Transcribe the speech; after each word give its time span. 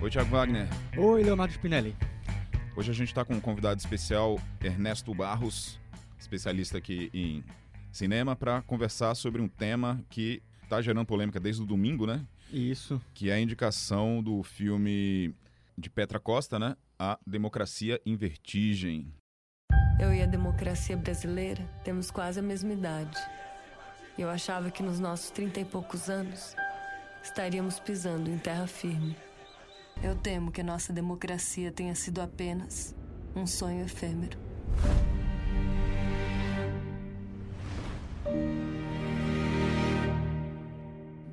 Oi, 0.00 0.10
Thiago 0.10 0.30
Wagner. 0.30 0.68
Oi, 0.96 1.24
Leonardo 1.24 1.52
Spinelli. 1.52 1.96
Hoje 2.76 2.92
a 2.92 2.94
gente 2.94 3.08
está 3.08 3.24
com 3.24 3.34
um 3.34 3.40
convidado 3.40 3.80
especial, 3.80 4.38
Ernesto 4.62 5.12
Barros, 5.12 5.80
especialista 6.16 6.78
aqui 6.78 7.10
em 7.12 7.42
cinema, 7.90 8.36
para 8.36 8.62
conversar 8.62 9.16
sobre 9.16 9.42
um 9.42 9.48
tema 9.48 10.00
que 10.08 10.40
está 10.62 10.80
gerando 10.80 11.04
polêmica 11.04 11.40
desde 11.40 11.62
o 11.62 11.66
domingo, 11.66 12.06
né? 12.06 12.24
Isso. 12.52 13.02
Que 13.12 13.28
é 13.28 13.34
a 13.34 13.40
indicação 13.40 14.22
do 14.22 14.40
filme 14.44 15.34
de 15.76 15.90
Petra 15.90 16.20
Costa, 16.20 16.60
né? 16.60 16.76
A 16.96 17.18
Democracia 17.26 18.00
em 18.06 18.14
Vertigem. 18.14 19.12
Eu 20.00 20.14
e 20.14 20.22
a 20.22 20.26
democracia 20.26 20.96
brasileira 20.96 21.68
temos 21.82 22.08
quase 22.08 22.38
a 22.38 22.42
mesma 22.42 22.72
idade. 22.72 23.18
Eu 24.16 24.30
achava 24.30 24.70
que 24.70 24.80
nos 24.80 25.00
nossos 25.00 25.30
trinta 25.30 25.58
e 25.58 25.64
poucos 25.64 26.08
anos 26.08 26.54
estaríamos 27.20 27.80
pisando 27.80 28.30
em 28.30 28.38
terra 28.38 28.68
firme. 28.68 29.16
Eu 30.02 30.14
temo 30.14 30.50
que 30.52 30.60
a 30.60 30.64
nossa 30.64 30.92
democracia 30.92 31.72
tenha 31.72 31.94
sido 31.94 32.20
apenas 32.20 32.94
um 33.34 33.46
sonho 33.46 33.84
efêmero. 33.84 34.38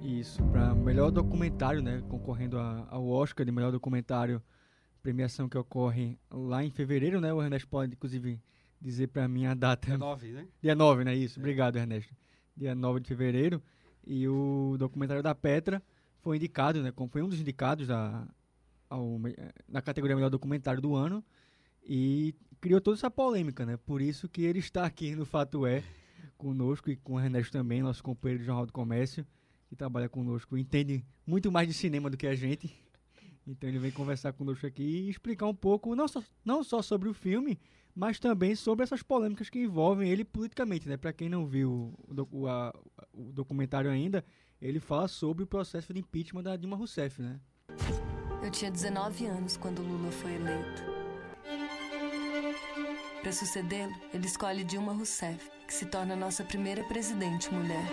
Isso, 0.01 0.43
para 0.45 0.73
melhor 0.75 1.11
documentário, 1.11 1.81
né? 1.81 2.01
Concorrendo 2.07 2.57
a- 2.59 2.87
ao 2.89 3.07
Oscar 3.07 3.45
de 3.45 3.51
melhor 3.51 3.71
documentário, 3.71 4.41
premiação 5.01 5.49
que 5.49 5.57
ocorre 5.57 6.17
lá 6.31 6.63
em 6.63 6.69
fevereiro, 6.69 7.19
né? 7.19 7.33
O 7.33 7.41
Ernesto 7.41 7.67
pode, 7.67 7.93
inclusive, 7.93 8.39
dizer 8.79 9.07
para 9.07 9.27
mim 9.27 9.45
a 9.45 9.53
data. 9.53 9.87
Dia 9.87 9.97
9, 9.97 10.31
né? 10.31 10.47
Dia 10.61 10.75
9, 10.75 11.03
né? 11.03 11.15
Isso, 11.15 11.39
obrigado, 11.39 11.77
Ernesto. 11.77 12.13
Dia 12.55 12.75
9 12.75 12.99
de 12.99 13.07
fevereiro. 13.07 13.61
E 14.05 14.27
o 14.27 14.75
documentário 14.77 15.23
da 15.23 15.33
Petra 15.33 15.81
foi 16.21 16.37
indicado, 16.37 16.81
né? 16.83 16.91
como 16.91 17.09
Foi 17.09 17.21
um 17.23 17.27
dos 17.29 17.39
indicados 17.39 17.87
da, 17.87 18.27
ao, 18.89 19.17
me- 19.19 19.35
na 19.67 19.81
categoria 19.81 20.15
Melhor 20.15 20.29
Documentário 20.29 20.81
do 20.81 20.95
ano. 20.95 21.23
E 21.87 22.33
criou 22.59 22.81
toda 22.81 22.97
essa 22.97 23.11
polêmica, 23.11 23.65
né? 23.65 23.77
Por 23.77 24.01
isso 24.01 24.27
que 24.27 24.43
ele 24.43 24.59
está 24.59 24.85
aqui 24.85 25.15
no 25.15 25.25
Fato 25.25 25.65
É 25.65 25.83
conosco 26.37 26.89
e 26.89 26.95
com 26.95 27.13
o 27.13 27.19
Ernesto 27.19 27.51
também, 27.53 27.81
nosso 27.81 28.01
companheiro 28.03 28.41
do 28.43 28.45
Jornal 28.45 28.65
do 28.65 28.73
Comércio, 28.73 29.25
que 29.69 29.75
trabalha 29.75 30.09
conosco, 30.09 30.57
entende 30.57 31.05
muito 31.25 31.51
mais 31.51 31.67
de 31.67 31.73
cinema 31.73 32.09
do 32.09 32.17
que 32.17 32.27
a 32.27 32.35
gente. 32.35 32.73
Então 33.47 33.69
ele 33.69 33.77
vem 33.77 33.91
conversar 33.91 34.33
conosco 34.33 34.65
aqui 34.65 34.81
e 34.83 35.09
explicar 35.09 35.45
um 35.45 35.53
pouco, 35.53 35.95
não 35.95 36.07
só, 36.07 36.23
não 36.43 36.63
só 36.63 36.81
sobre 36.81 37.07
o 37.07 37.13
filme, 37.13 37.59
mas 37.95 38.19
também 38.19 38.55
sobre 38.55 38.83
essas 38.83 39.03
polêmicas 39.03 39.49
que 39.49 39.59
envolvem 39.59 40.09
ele 40.09 40.25
politicamente, 40.25 40.89
né? 40.89 40.97
Para 40.97 41.13
quem 41.13 41.29
não 41.29 41.45
viu 41.45 41.93
o, 42.31 42.47
a- 42.47 42.73
o 43.13 43.31
documentário 43.31 43.89
ainda, 43.91 44.25
ele 44.59 44.79
fala 44.79 45.07
sobre 45.07 45.43
o 45.43 45.47
processo 45.47 45.93
de 45.93 45.99
impeachment 45.99 46.41
da 46.43 46.55
Dilma 46.57 46.75
Rousseff, 46.75 47.21
né? 47.21 47.39
Eu 48.45 48.51
tinha 48.51 48.69
19 48.69 49.25
anos 49.25 49.57
quando 49.57 49.81
Lula 49.81 50.11
foi 50.11 50.35
eleito. 50.35 50.83
Para 53.19 53.31
sucedê-lo, 53.31 53.91
ele 54.13 54.27
escolhe 54.27 54.63
Dilma 54.63 54.93
Rousseff, 54.93 55.49
que 55.65 55.73
se 55.73 55.87
torna 55.87 56.13
a 56.13 56.15
nossa 56.15 56.43
primeira 56.43 56.83
presidente 56.83 57.51
mulher. 57.51 57.83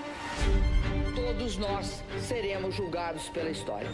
Todos 1.15 1.57
nós 1.57 2.05
seremos 2.21 2.75
julgados 2.75 3.31
pela 3.31 3.49
história. 3.49 3.89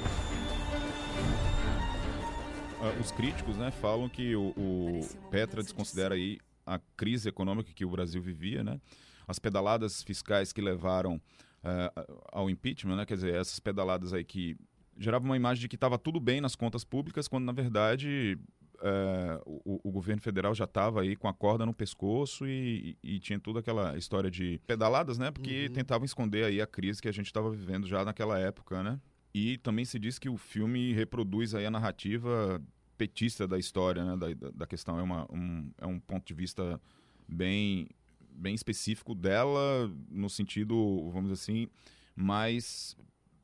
Ah, 2.80 3.00
os 3.00 3.12
críticos, 3.12 3.56
né, 3.56 3.70
falam 3.70 4.08
que 4.08 4.34
o, 4.34 4.52
o 4.56 5.00
Petra 5.30 5.62
desconsidera 5.62 6.16
aí 6.16 6.40
a 6.66 6.80
crise 6.96 7.28
econômica 7.28 7.72
que 7.72 7.84
o 7.84 7.90
Brasil 7.90 8.20
vivia, 8.20 8.64
né? 8.64 8.80
As 9.28 9.38
pedaladas 9.38 10.02
fiscais 10.02 10.52
que 10.52 10.60
levaram 10.60 11.20
ah, 11.62 11.92
ao 12.32 12.50
impeachment, 12.50 12.96
né? 12.96 13.06
Quer 13.06 13.14
dizer, 13.14 13.34
essas 13.36 13.60
pedaladas 13.60 14.12
aí 14.12 14.24
que 14.24 14.56
geravam 14.98 15.28
uma 15.28 15.36
imagem 15.36 15.60
de 15.60 15.68
que 15.68 15.76
estava 15.76 15.96
tudo 15.98 16.18
bem 16.20 16.40
nas 16.40 16.54
contas 16.56 16.84
públicas, 16.84 17.28
quando 17.28 17.44
na 17.44 17.52
verdade 17.52 18.38
eh, 18.80 19.40
o, 19.46 19.80
o 19.88 19.90
governo 19.90 20.20
federal 20.22 20.54
já 20.54 20.64
estava 20.64 21.00
aí 21.02 21.16
com 21.16 21.28
a 21.28 21.34
corda 21.34 21.64
no 21.64 21.72
pescoço 21.74 22.46
e, 22.46 22.96
e- 23.02 23.16
e 23.16 23.20
tinha 23.20 23.38
toda 23.38 23.60
aquela 23.60 23.96
história 23.96 24.30
de 24.30 24.60
pedaladas, 24.66 25.18
né? 25.18 25.30
Porque 25.30 25.68
tentavam 25.72 26.04
esconder 26.04 26.44
aí 26.44 26.60
a 26.60 26.66
crise 26.66 27.00
que 27.02 27.08
a 27.08 27.12
gente 27.12 27.26
estava 27.26 27.50
vivendo 27.50 27.86
já 27.86 28.04
naquela 28.04 28.38
época, 28.38 28.82
né? 28.82 29.00
E 29.34 29.58
também 29.58 29.84
se 29.84 29.98
diz 29.98 30.18
que 30.18 30.28
o 30.28 30.36
filme 30.36 30.92
reproduz 30.92 31.54
aí 31.54 31.66
a 31.66 31.70
narrativa 31.70 32.60
petista 32.96 33.46
da 33.46 33.58
história, 33.58 34.04
né? 34.04 34.16
Da, 34.16 34.32
da- 34.34 34.50
da 34.50 34.66
questão. 34.66 34.98
É, 34.98 35.02
uma, 35.02 35.26
um, 35.32 35.70
é 35.78 35.86
um 35.86 35.98
ponto 36.00 36.26
de 36.26 36.34
vista 36.34 36.80
bem, 37.28 37.88
bem 38.30 38.54
específico 38.54 39.14
dela, 39.14 39.90
no 40.10 40.28
sentido, 40.30 41.10
vamos 41.12 41.30
dizer 41.30 41.34
assim, 41.42 41.68
mais 42.16 42.96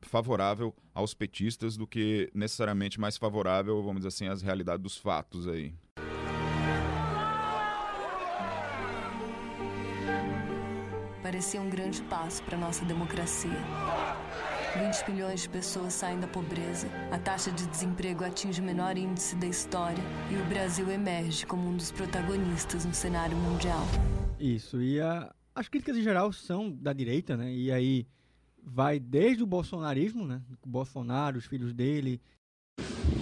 favorável 0.04 0.74
aos 0.94 1.14
petistas 1.14 1.76
do 1.76 1.86
que 1.86 2.30
necessariamente 2.34 3.00
mais 3.00 3.16
favorável, 3.16 3.82
vamos 3.82 3.96
dizer 4.02 4.08
assim, 4.08 4.26
às 4.28 4.42
realidades 4.42 4.82
dos 4.82 4.96
fatos 4.96 5.46
aí. 5.48 5.74
Parecia 11.22 11.60
um 11.60 11.70
grande 11.70 12.02
passo 12.02 12.42
para 12.42 12.56
nossa 12.56 12.84
democracia. 12.84 13.50
20 14.76 15.10
milhões 15.12 15.42
de 15.42 15.48
pessoas 15.48 15.92
saem 15.92 16.18
da 16.18 16.26
pobreza, 16.26 16.88
a 17.10 17.18
taxa 17.18 17.50
de 17.52 17.66
desemprego 17.68 18.24
atinge 18.24 18.60
o 18.60 18.64
menor 18.64 18.96
índice 18.98 19.36
da 19.36 19.46
história 19.46 20.02
e 20.30 20.36
o 20.36 20.44
Brasil 20.46 20.90
emerge 20.90 21.46
como 21.46 21.68
um 21.68 21.76
dos 21.76 21.92
protagonistas 21.92 22.84
no 22.84 22.92
cenário 22.92 23.36
mundial. 23.36 23.84
Isso, 24.38 24.82
e 24.82 25.00
a- 25.00 25.32
as 25.54 25.68
críticas 25.68 25.96
em 25.96 26.02
geral 26.02 26.32
são 26.32 26.72
da 26.72 26.92
direita, 26.92 27.36
né? 27.36 27.52
E 27.54 27.70
aí 27.70 28.06
vai 28.64 28.98
desde 28.98 29.42
o 29.42 29.46
bolsonarismo, 29.46 30.26
né? 30.26 30.40
O 30.62 30.68
Bolsonaro, 30.68 31.38
os 31.38 31.46
filhos 31.46 31.72
dele, 31.72 32.20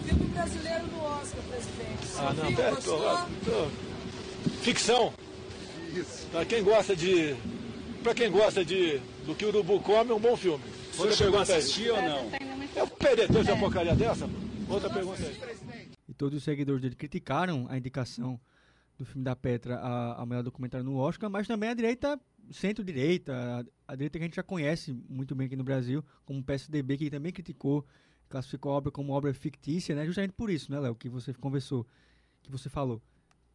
Filme 0.05 0.25
brasileiro 0.29 0.87
no 0.87 1.03
Oscar, 1.05 1.43
presidente. 1.45 2.07
Você 2.07 2.21
Ah, 2.21 2.33
não, 2.33 2.53
Gostou? 2.53 2.99
tô, 3.45 3.51
tô. 3.51 4.51
Ficção. 4.63 5.13
Isso. 5.95 6.27
Pra 6.31 6.45
quem 6.45 6.63
gosta 6.63 6.97
de. 6.97 7.35
Pra 8.03 8.15
quem 8.15 8.31
gosta 8.31 8.65
de 8.65 8.99
do 9.27 9.35
que 9.35 9.45
o 9.45 9.49
urubu 9.49 9.81
come, 9.81 10.11
é 10.11 10.15
um 10.15 10.21
bom 10.21 10.37
filme. 10.37 10.65
Outra 10.99 11.17
pergunta 11.17 11.55
aí. 11.55 11.91
ou 11.91 11.97
não? 12.03 12.31
É 12.75 12.87
perder 12.99 13.29
tempo 13.29 13.45
de 13.45 13.51
uma 13.53 13.61
porcaria 13.61 13.95
dessa? 13.95 14.29
Outra 14.69 14.91
pergunta 14.91 15.23
aí. 15.23 15.89
e 16.09 16.15
todos 16.15 16.39
os 16.39 16.45
seguidores 16.45 16.81
dele 16.83 16.95
criticaram 16.97 17.67
a 17.69 17.77
indicação 17.79 18.41
do 18.99 19.05
filme 19.05 19.23
da 19.25 19.37
Petra 19.37 19.77
a, 19.77 20.23
a 20.23 20.27
melhor 20.27 20.43
documentário 20.43 20.85
no 20.85 20.97
Oscar, 20.97 21.31
mas 21.31 21.47
também 21.47 21.69
a 21.71 21.75
direita, 21.75 22.19
centro-direita, 22.51 23.33
a, 23.87 23.93
a 23.93 23.95
direita 23.97 24.19
que 24.19 24.25
a 24.25 24.27
gente 24.27 24.37
já 24.37 24.43
conhece 24.43 24.93
muito 25.09 25.35
bem 25.35 25.47
aqui 25.47 25.57
no 25.57 25.65
Brasil, 25.65 26.05
como 26.25 26.41
o 26.41 26.45
PSDB, 26.45 26.97
que 26.97 27.11
também 27.11 27.33
criticou, 27.33 27.87
classificou 28.29 28.73
a 28.73 28.77
obra 28.77 28.91
como 28.91 29.13
obra 29.13 29.33
fictícia, 29.35 29.95
né? 29.95 30.05
Justamente 30.07 30.33
por 30.33 30.51
isso, 30.51 30.71
né, 30.73 30.81
Léo, 30.81 30.95
que 30.95 31.09
você 31.09 31.33
conversou, 31.35 31.87
que 32.43 32.51
você 32.51 32.69
falou, 32.69 33.01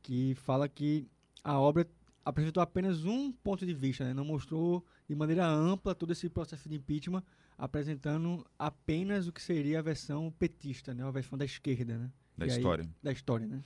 que 0.01 0.35
fala 0.35 0.67
que 0.69 1.07
a 1.43 1.59
obra 1.59 1.87
apresentou 2.23 2.61
apenas 2.61 3.05
um 3.05 3.31
ponto 3.31 3.65
de 3.65 3.73
vista, 3.73 4.03
né? 4.03 4.13
Não 4.13 4.25
mostrou 4.25 4.85
de 5.07 5.15
maneira 5.15 5.47
ampla 5.47 5.95
todo 5.95 6.11
esse 6.11 6.29
processo 6.29 6.67
de 6.69 6.75
impeachment, 6.75 7.23
apresentando 7.57 8.45
apenas 8.57 9.27
o 9.27 9.31
que 9.31 9.41
seria 9.41 9.79
a 9.79 9.81
versão 9.81 10.31
petista, 10.37 10.93
né? 10.93 11.03
A 11.03 11.11
versão 11.11 11.37
da 11.37 11.45
esquerda, 11.45 11.97
né? 11.97 12.11
Da 12.37 12.45
E 12.45 12.51
aí- 12.51 12.57
história. 12.57 12.89
da 13.01 13.11
história, 13.11 13.47
né? 13.47 13.61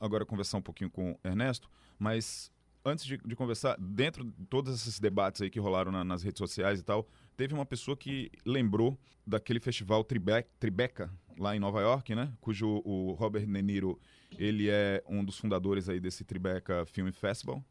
agora 0.00 0.26
conversar 0.26 0.58
um 0.58 0.62
pouquinho 0.62 0.90
com 0.90 1.12
o 1.12 1.18
Ernesto, 1.26 1.70
mas 1.98 2.52
antes 2.84 3.04
de, 3.04 3.16
de 3.18 3.34
conversar, 3.36 3.76
dentro 3.78 4.24
de 4.24 4.46
todos 4.46 4.74
esses 4.74 5.00
debates 5.00 5.40
aí 5.40 5.50
que 5.50 5.58
rolaram 5.58 5.90
na- 5.90 6.04
nas 6.04 6.22
redes 6.22 6.38
sociais 6.38 6.80
e 6.80 6.82
tal, 6.82 7.08
teve 7.36 7.54
uma 7.54 7.64
pessoa 7.64 7.96
que 7.96 8.30
lembrou 8.44 8.98
daquele 9.26 9.58
festival 9.60 10.04
Tribe 10.04 10.44
Tribeca, 10.60 11.10
lá 11.38 11.56
em 11.56 11.58
Nova 11.58 11.80
York, 11.80 12.14
né? 12.14 12.32
Cujo 12.40 12.82
o 12.84 13.12
Robert 13.12 13.46
De 13.46 13.62
Niro, 13.62 13.98
ele 14.38 14.68
é 14.68 15.02
um 15.08 15.24
dos 15.24 15.38
fundadores 15.38 15.88
aí 15.88 15.98
desse 15.98 16.24
Tribeca 16.24 16.84
Film 16.86 17.10
Festival. 17.10 17.64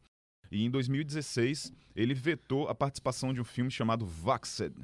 E 0.50 0.64
em 0.64 0.70
2016, 0.70 1.72
ele 1.96 2.12
vetou 2.12 2.68
a 2.68 2.74
participação 2.74 3.32
de 3.32 3.40
um 3.40 3.44
filme 3.44 3.70
chamado 3.70 4.04
Vaxxed. 4.04 4.74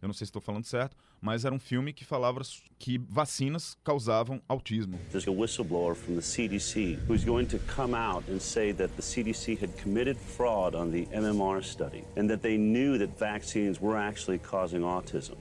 Eu 0.00 0.06
não 0.06 0.14
sei 0.14 0.26
se 0.26 0.30
estou 0.30 0.40
falando 0.40 0.64
certo, 0.64 0.96
mas 1.20 1.44
era 1.44 1.52
um 1.52 1.58
filme 1.58 1.92
que 1.92 2.04
falava 2.04 2.40
que 2.78 2.98
vacinas 2.98 3.76
causavam 3.82 4.40
autismo. 4.48 4.98
There's 5.10 5.26
a 5.26 5.32
whistleblower 5.32 5.96
from 5.96 6.14
the 6.14 6.20
CDC 6.20 6.98
who's 7.08 7.24
going 7.24 7.46
to 7.46 7.58
come 7.74 7.94
out 7.94 8.24
and 8.30 8.38
say 8.38 8.72
that 8.74 8.94
the 8.94 9.02
CDC 9.02 9.60
had 9.60 9.72
committed 9.82 10.16
fraud 10.16 10.76
on 10.76 10.92
the 10.92 11.06
MMR 11.06 11.64
study 11.64 12.04
and 12.16 12.28
that 12.28 12.42
they 12.42 12.56
knew 12.56 12.96
that 12.98 13.18
vaccines 13.18 13.80
were 13.80 13.98
actually 13.98 14.38
causing 14.38 14.82
autism. 14.82 15.36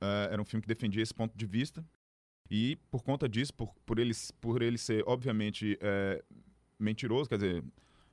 É, 0.00 0.32
era 0.32 0.42
um 0.42 0.44
filme 0.44 0.62
que 0.62 0.68
defendia 0.68 1.02
esse 1.02 1.14
ponto 1.14 1.36
de 1.36 1.46
vista. 1.46 1.84
E 2.50 2.76
por 2.90 3.02
conta 3.02 3.28
disso, 3.28 3.52
por, 3.54 3.72
por, 3.84 3.98
ele, 3.98 4.12
por 4.40 4.62
ele 4.62 4.78
ser 4.78 5.02
obviamente 5.06 5.78
é, 5.80 6.22
mentiroso, 6.78 7.28
quer 7.28 7.38
dizer, 7.38 7.64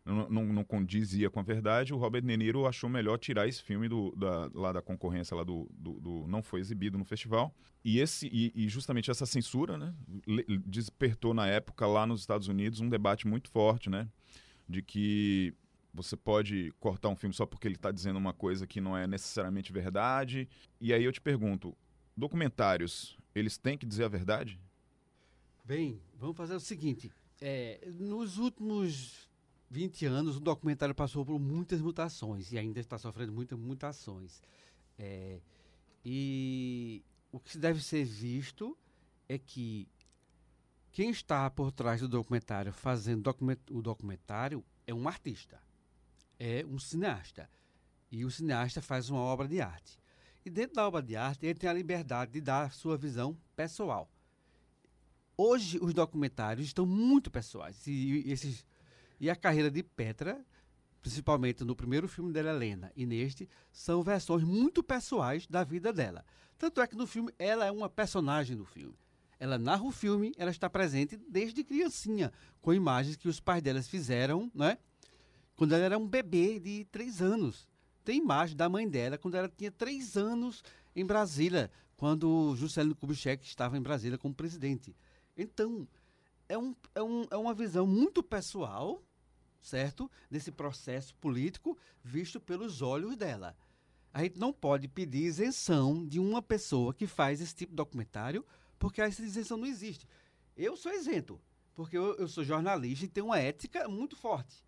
não, 0.05 0.29
não, 0.29 0.45
não 0.45 0.63
condizia 0.63 1.29
com 1.29 1.39
a 1.39 1.43
verdade, 1.43 1.93
o 1.93 1.97
Robert 1.97 2.21
De 2.21 2.35
Niro 2.35 2.65
achou 2.67 2.89
melhor 2.89 3.17
tirar 3.17 3.47
esse 3.47 3.61
filme 3.63 3.87
do, 3.87 4.13
da, 4.15 4.49
lá 4.53 4.73
da 4.73 4.81
concorrência, 4.81 5.35
lá 5.35 5.43
do, 5.43 5.69
do, 5.71 5.99
do- 5.99 6.27
não 6.27 6.43
foi 6.43 6.59
exibido 6.59 6.97
no 6.97 7.05
festival. 7.05 7.53
E, 7.85 7.99
esse, 7.99 8.27
e, 8.27 8.51
e 8.53 8.67
justamente 8.69 9.09
essa 9.09 9.25
censura 9.25 9.77
né, 9.77 9.93
despertou 10.65 11.33
na 11.33 11.47
época 11.47 11.85
lá 11.87 12.05
nos 12.05 12.21
Estados 12.21 12.47
Unidos 12.47 12.79
um 12.79 12.89
debate 12.89 13.27
muito 13.27 13.49
forte, 13.49 13.89
né? 13.89 14.07
De 14.67 14.81
que 14.81 15.53
você 15.93 16.15
pode 16.17 16.71
cortar 16.79 17.09
um 17.09 17.15
filme 17.15 17.33
só 17.33 17.45
porque 17.45 17.67
ele 17.67 17.75
está 17.75 17.91
dizendo 17.91 18.17
uma 18.17 18.33
coisa 18.33 18.65
que 18.65 18.81
não 18.81 18.97
é 18.97 19.05
necessariamente 19.05 19.71
verdade. 19.71 20.47
E 20.81 20.93
aí 20.93 21.03
eu 21.03 21.11
te 21.11 21.21
pergunto, 21.21 21.75
documentários, 22.15 23.17
eles 23.35 23.57
têm 23.57 23.77
que 23.77 23.85
dizer 23.85 24.05
a 24.05 24.07
verdade? 24.09 24.59
Bem, 25.63 26.01
vamos 26.17 26.35
fazer 26.35 26.55
o 26.55 26.59
seguinte. 26.59 27.11
É, 27.39 27.87
nos 27.99 28.37
últimos 28.37 29.29
20 29.73 30.05
anos, 30.05 30.37
o 30.37 30.39
documentário 30.39 30.93
passou 30.93 31.25
por 31.25 31.39
muitas 31.39 31.81
mutações 31.81 32.51
e 32.51 32.59
ainda 32.59 32.79
está 32.79 32.95
sofrendo 32.99 33.33
muitas 33.33 33.57
mutações. 33.57 34.39
É, 34.99 35.41
e 36.05 37.03
o 37.31 37.39
que 37.39 37.57
deve 37.57 37.83
ser 37.83 38.05
visto 38.05 38.77
é 39.27 39.39
que 39.39 39.87
quem 40.91 41.09
está 41.09 41.49
por 41.49 41.71
trás 41.71 42.01
do 42.01 42.07
documentário 42.07 42.71
fazendo 42.71 43.23
document 43.23 43.57
o 43.71 43.81
documentário 43.81 44.63
é 44.85 44.93
um 44.93 45.07
artista, 45.07 45.59
é 46.37 46.63
um 46.67 46.77
cineasta. 46.77 47.49
E 48.11 48.23
o 48.23 48.29
cineasta 48.29 48.79
faz 48.79 49.09
uma 49.09 49.21
obra 49.21 49.47
de 49.47 49.59
arte. 49.59 49.97
E 50.45 50.51
dentro 50.51 50.75
da 50.75 50.87
obra 50.87 51.01
de 51.01 51.15
arte, 51.15 51.47
ele 51.47 51.57
tem 51.57 51.67
a 51.67 51.73
liberdade 51.73 52.33
de 52.33 52.41
dar 52.41 52.67
a 52.67 52.69
sua 52.69 52.95
visão 52.95 53.35
pessoal. 53.55 54.07
Hoje, 55.35 55.79
os 55.81 55.95
documentários 55.95 56.67
estão 56.67 56.85
muito 56.85 57.31
pessoais. 57.31 57.87
E, 57.87 58.23
esses, 58.27 58.63
e 59.23 59.29
a 59.29 59.37
carreira 59.37 59.71
de 59.71 59.81
Petra, 59.81 60.45
principalmente 61.01 61.63
no 61.63 61.77
primeiro 61.77 62.09
filme 62.09 62.33
dela, 62.33 62.49
Helena, 62.49 62.91
e 62.93 63.05
neste, 63.05 63.47
são 63.71 64.03
versões 64.03 64.43
muito 64.43 64.83
pessoais 64.83 65.47
da 65.47 65.63
vida 65.63 65.93
dela. 65.93 66.25
Tanto 66.57 66.81
é 66.81 66.87
que 66.87 66.97
no 66.97 67.07
filme, 67.07 67.31
ela 67.39 67.65
é 67.65 67.71
uma 67.71 67.89
personagem 67.89 68.57
do 68.57 68.65
filme. 68.65 68.97
Ela 69.39 69.57
narra 69.57 69.83
o 69.85 69.93
filme, 69.93 70.33
ela 70.37 70.51
está 70.51 70.69
presente 70.69 71.15
desde 71.15 71.63
criancinha, 71.63 72.33
com 72.61 72.73
imagens 72.73 73.15
que 73.15 73.29
os 73.29 73.39
pais 73.39 73.63
delas 73.63 73.87
fizeram, 73.87 74.51
né? 74.53 74.77
Quando 75.55 75.73
ela 75.73 75.85
era 75.85 75.97
um 75.97 76.05
bebê 76.05 76.59
de 76.59 76.83
três 76.91 77.21
anos. 77.21 77.65
Tem 78.03 78.17
imagem 78.17 78.57
da 78.57 78.67
mãe 78.67 78.89
dela 78.89 79.17
quando 79.17 79.35
ela 79.35 79.47
tinha 79.47 79.71
três 79.71 80.17
anos 80.17 80.61
em 80.93 81.05
Brasília, 81.05 81.71
quando 81.95 82.57
Juscelino 82.57 82.93
Kubitschek 82.93 83.45
estava 83.45 83.77
em 83.77 83.81
Brasília 83.81 84.17
como 84.17 84.35
presidente. 84.35 84.93
Então, 85.37 85.87
é, 86.49 86.57
um, 86.57 86.75
é, 86.93 87.01
um, 87.01 87.25
é 87.31 87.37
uma 87.37 87.53
visão 87.53 87.87
muito 87.87 88.21
pessoal, 88.21 89.01
certo? 89.63 90.09
Desse 90.29 90.51
processo 90.51 91.15
político 91.15 91.77
visto 92.03 92.39
pelos 92.39 92.81
olhos 92.81 93.15
dela. 93.15 93.55
A 94.13 94.21
gente 94.21 94.37
não 94.37 94.53
pode 94.53 94.87
pedir 94.87 95.23
isenção 95.23 96.05
de 96.05 96.19
uma 96.19 96.41
pessoa 96.41 96.93
que 96.93 97.07
faz 97.07 97.41
esse 97.41 97.55
tipo 97.55 97.71
de 97.71 97.77
documentário, 97.77 98.45
porque 98.77 99.01
essa 99.01 99.23
isenção 99.23 99.57
não 99.57 99.65
existe. 99.65 100.07
Eu 100.55 100.77
sou 100.77 100.93
isento, 100.93 101.41
porque 101.73 101.97
eu, 101.97 102.15
eu 102.17 102.27
sou 102.27 102.43
jornalista 102.43 103.05
e 103.05 103.07
tenho 103.07 103.27
uma 103.27 103.39
ética 103.39 103.87
muito 103.87 104.15
forte. 104.15 104.63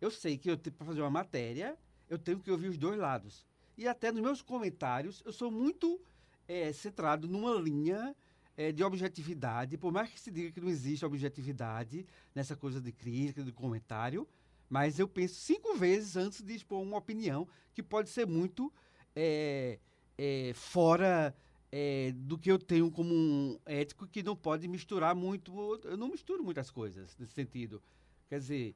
Eu 0.00 0.10
sei 0.10 0.36
que 0.36 0.50
eu 0.50 0.58
para 0.58 0.86
fazer 0.86 1.00
uma 1.00 1.10
matéria, 1.10 1.78
eu 2.08 2.18
tenho 2.18 2.40
que 2.40 2.50
ouvir 2.50 2.68
os 2.68 2.76
dois 2.76 2.98
lados. 2.98 3.46
E 3.78 3.88
até 3.88 4.12
nos 4.12 4.20
meus 4.20 4.42
comentários, 4.42 5.22
eu 5.24 5.32
sou 5.32 5.50
muito 5.50 5.98
é, 6.46 6.72
centrado 6.72 7.26
numa 7.26 7.54
linha 7.54 8.14
é, 8.56 8.72
de 8.72 8.82
objetividade, 8.82 9.76
por 9.76 9.92
mais 9.92 10.10
que 10.10 10.20
se 10.20 10.30
diga 10.30 10.52
que 10.52 10.60
não 10.60 10.68
existe 10.68 11.04
objetividade 11.04 12.06
nessa 12.34 12.56
coisa 12.56 12.80
de 12.80 12.92
crítica, 12.92 13.42
de 13.42 13.52
comentário, 13.52 14.26
mas 14.68 14.98
eu 14.98 15.06
penso 15.06 15.34
cinco 15.34 15.76
vezes 15.76 16.16
antes 16.16 16.42
de 16.42 16.54
expor 16.54 16.82
uma 16.82 16.98
opinião 16.98 17.46
que 17.74 17.82
pode 17.82 18.10
ser 18.10 18.26
muito 18.26 18.72
é, 19.14 19.78
é, 20.16 20.52
fora 20.54 21.34
é, 21.70 22.12
do 22.16 22.38
que 22.38 22.50
eu 22.50 22.58
tenho 22.58 22.90
como 22.90 23.12
um 23.12 23.58
ético 23.66 24.06
que 24.06 24.22
não 24.22 24.36
pode 24.36 24.66
misturar 24.68 25.14
muito. 25.14 25.80
Eu 25.84 25.96
não 25.96 26.08
misturo 26.08 26.42
muitas 26.42 26.70
coisas 26.70 27.16
nesse 27.18 27.32
sentido. 27.32 27.82
Quer 28.28 28.38
dizer, 28.38 28.74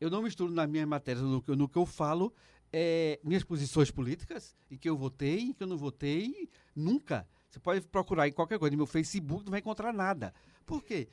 eu 0.00 0.10
não 0.10 0.22
misturo 0.22 0.52
nas 0.52 0.68
minhas 0.68 0.86
matérias, 0.86 1.24
no, 1.24 1.42
no 1.46 1.68
que 1.68 1.78
eu 1.78 1.86
falo, 1.86 2.34
é, 2.72 3.20
minhas 3.22 3.44
posições 3.44 3.90
políticas, 3.90 4.56
e 4.70 4.76
que 4.76 4.88
eu 4.88 4.96
votei, 4.96 5.38
e 5.50 5.54
que 5.54 5.62
eu 5.62 5.66
não 5.66 5.76
votei, 5.76 6.48
nunca. 6.74 7.26
Você 7.50 7.58
pode 7.58 7.80
procurar 7.88 8.28
em 8.28 8.32
qualquer 8.32 8.58
coisa, 8.58 8.70
no 8.70 8.78
meu 8.78 8.86
Facebook 8.86 9.44
não 9.44 9.50
vai 9.50 9.60
encontrar 9.60 9.92
nada. 9.92 10.32
Por 10.64 10.82
quê? 10.84 11.08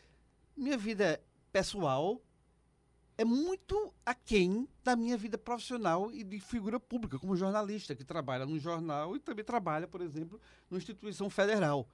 Minha 0.56 0.78
vida 0.78 1.22
pessoal 1.52 2.22
é 3.18 3.26
muito 3.26 3.92
aquém 4.06 4.68
da 4.84 4.96
minha 4.96 5.18
vida 5.18 5.38
profissional 5.38 6.12
e 6.12 6.24
de 6.24 6.40
figura 6.40 6.80
pública, 6.80 7.18
como 7.18 7.36
jornalista, 7.36 7.96
que 7.96 8.04
trabalha 8.04 8.46
no 8.46 8.60
jornal 8.60 9.16
e 9.16 9.20
também 9.20 9.44
trabalha, 9.44 9.88
por 9.88 10.02
exemplo, 10.02 10.40
numa 10.70 10.78
instituição 10.78 11.28
federal. 11.28 11.90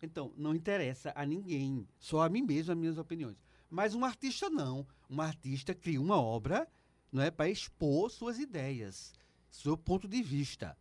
Então, 0.00 0.32
não 0.36 0.54
interessa 0.54 1.12
a 1.16 1.26
ninguém, 1.26 1.86
só 1.98 2.22
a 2.22 2.28
mim 2.28 2.42
mesmo, 2.42 2.72
as 2.72 2.78
minhas 2.78 2.96
opiniões. 2.96 3.36
Mas 3.68 3.94
um 3.94 4.04
artista 4.04 4.48
não. 4.48 4.86
Um 5.10 5.20
artista 5.20 5.74
cria 5.74 6.00
uma 6.00 6.20
obra 6.20 6.68
não 7.12 7.22
é 7.22 7.30
para 7.30 7.50
expor 7.50 8.08
suas 8.08 8.38
ideias, 8.38 9.12
seu 9.50 9.76
ponto 9.76 10.06
de 10.06 10.22
vista. 10.22 10.78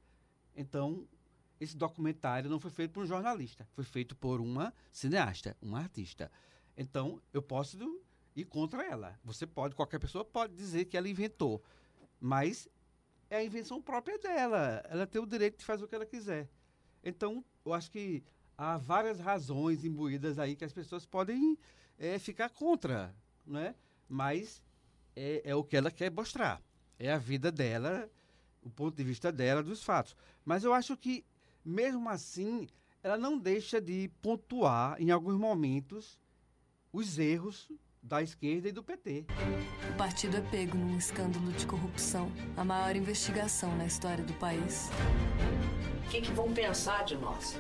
Então, 0.56 1.08
esse 1.60 1.76
documentário 1.76 2.50
não 2.50 2.60
foi 2.60 2.72
feito 2.72 2.92
por 2.92 3.04
um 3.04 3.08
jornalista, 3.08 3.68
foi 3.74 3.84
feito 3.84 4.16
por 4.16 4.40
uma 4.40 4.74
cineasta, 4.92 5.58
uma 5.62 5.80
artista. 5.80 6.32
Então, 6.78 7.22
eu 7.34 7.42
posso 7.42 7.78
ir 8.36 8.46
contra 8.46 8.84
ela. 8.84 9.20
Você 9.24 9.46
pode, 9.46 9.76
qualquer 9.76 10.00
pessoa 10.00 10.24
pode 10.24 10.56
dizer 10.56 10.86
que 10.86 10.96
ela 10.96 11.10
inventou, 11.10 11.62
mas 12.20 12.70
é 13.30 13.38
a 13.38 13.44
invenção 13.44 13.82
própria 13.82 14.18
dela. 14.18 14.84
Ela 14.90 15.06
tem 15.06 15.22
o 15.22 15.26
direito 15.26 15.58
de 15.58 15.66
fazer 15.66 15.84
o 15.84 15.88
que 15.88 15.96
ela 15.96 16.06
quiser. 16.06 16.50
Então, 17.04 17.44
eu 17.66 17.74
acho 17.74 17.92
que 17.92 18.24
há 18.58 18.78
várias 18.78 19.20
razões 19.20 19.84
imbuídas 19.84 20.40
aí 20.40 20.56
que 20.56 20.66
as 20.66 20.74
pessoas 20.74 21.06
podem 21.06 21.58
é, 21.98 22.18
ficar 22.18 22.50
contra, 22.50 23.14
né? 23.46 23.76
Mas 24.08 24.62
é, 25.16 25.42
é 25.44 25.56
o 25.56 25.64
que 25.64 25.78
ela 25.78 25.92
quer 25.92 26.12
mostrar. 26.12 26.62
É 26.98 27.12
a 27.12 27.18
vida 27.18 27.52
dela, 27.52 28.10
o 28.62 28.70
ponto 28.70 28.96
de 28.96 29.04
vista 29.04 29.32
dela, 29.32 29.62
dos 29.62 29.84
fatos. 29.84 30.16
Mas 30.44 30.64
eu 30.64 30.74
acho 30.74 30.98
que 30.98 31.24
mesmo 31.64 32.10
assim, 32.10 32.68
ela 33.04 33.18
não 33.18 33.38
deixa 33.38 33.80
de 33.80 34.10
pontuar 34.22 34.96
em 35.02 35.12
alguns 35.12 35.36
momentos 35.36 36.20
os 36.92 37.18
erros 37.20 37.72
da 38.02 38.22
esquerda 38.22 38.70
e 38.70 38.72
do 38.72 38.84
PT. 38.84 39.26
O 39.94 39.98
partido 39.98 40.38
é 40.38 40.42
pego 40.42 40.78
num 40.78 40.98
escândalo 40.98 41.52
de 41.52 41.66
corrupção, 41.66 42.32
a 42.56 42.64
maior 42.64 42.96
investigação 42.96 43.76
na 43.78 43.86
história 43.86 44.24
do 44.24 44.34
país. 44.36 44.90
O 46.06 46.10
que, 46.10 46.22
que 46.22 46.32
vão 46.32 46.54
pensar 46.54 47.04
de 47.04 47.16
nós? 47.18 47.56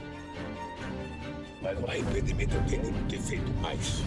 Mas 1.62 1.78
o 1.78 1.86
arrependimento 1.86 2.56
eu 2.56 2.66
tenho 2.66 2.92
de 2.92 3.10
ter 3.10 3.22
feito 3.22 3.51
mais. 3.62 4.00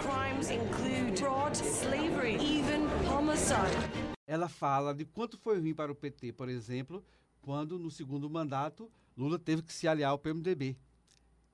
Crimes 0.00 0.50
include 0.50 1.20
fraud, 1.20 1.56
slavery, 1.56 2.34
even 2.34 2.86
homicide. 3.08 4.14
Ela 4.26 4.48
fala 4.48 4.94
de 4.94 5.04
quanto 5.04 5.36
foi 5.36 5.58
ruim 5.58 5.74
para 5.74 5.92
o 5.92 5.94
PT, 5.94 6.32
por 6.32 6.48
exemplo, 6.48 7.04
quando 7.44 7.78
no 7.78 7.90
segundo 7.90 8.28
mandato 8.28 8.90
Lula 9.16 9.38
teve 9.38 9.62
que 9.62 9.72
se 9.72 9.86
aliar 9.86 10.10
ao 10.10 10.18
PMDB. 10.18 10.76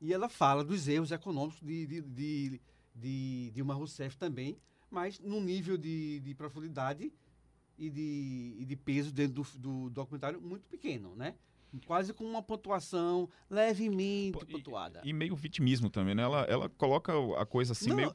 E 0.00 0.14
ela 0.14 0.28
fala 0.28 0.64
dos 0.64 0.88
erros 0.88 1.12
econômicos 1.12 1.60
de, 1.60 1.86
de, 1.86 2.00
de, 2.00 2.60
de 2.94 3.50
Dilma 3.50 3.74
Rousseff 3.74 4.16
também, 4.16 4.56
mas 4.90 5.18
num 5.20 5.42
nível 5.42 5.76
de, 5.76 6.20
de 6.20 6.34
profundidade 6.34 7.12
e 7.76 7.90
de, 7.90 8.56
e 8.58 8.64
de 8.64 8.76
peso 8.76 9.12
dentro 9.12 9.42
do, 9.42 9.58
do 9.58 9.90
documentário 9.90 10.40
muito 10.40 10.66
pequeno, 10.68 11.14
né? 11.14 11.34
quase 11.86 12.12
com 12.12 12.24
uma 12.24 12.42
pontuação 12.42 13.28
levemente 13.48 14.32
Pô, 14.32 14.44
pontuada. 14.44 15.00
E, 15.04 15.10
e, 15.10 15.12
meio 15.12 15.36
vitimismo 15.36 15.88
também, 15.88 16.14
né? 16.14 16.22
Ela, 16.22 16.40
ela 16.48 16.68
coloca 16.68 17.12
a 17.40 17.46
coisa 17.46 17.72
assim, 17.72 17.90
não, 17.90 17.96
meio 17.96 18.14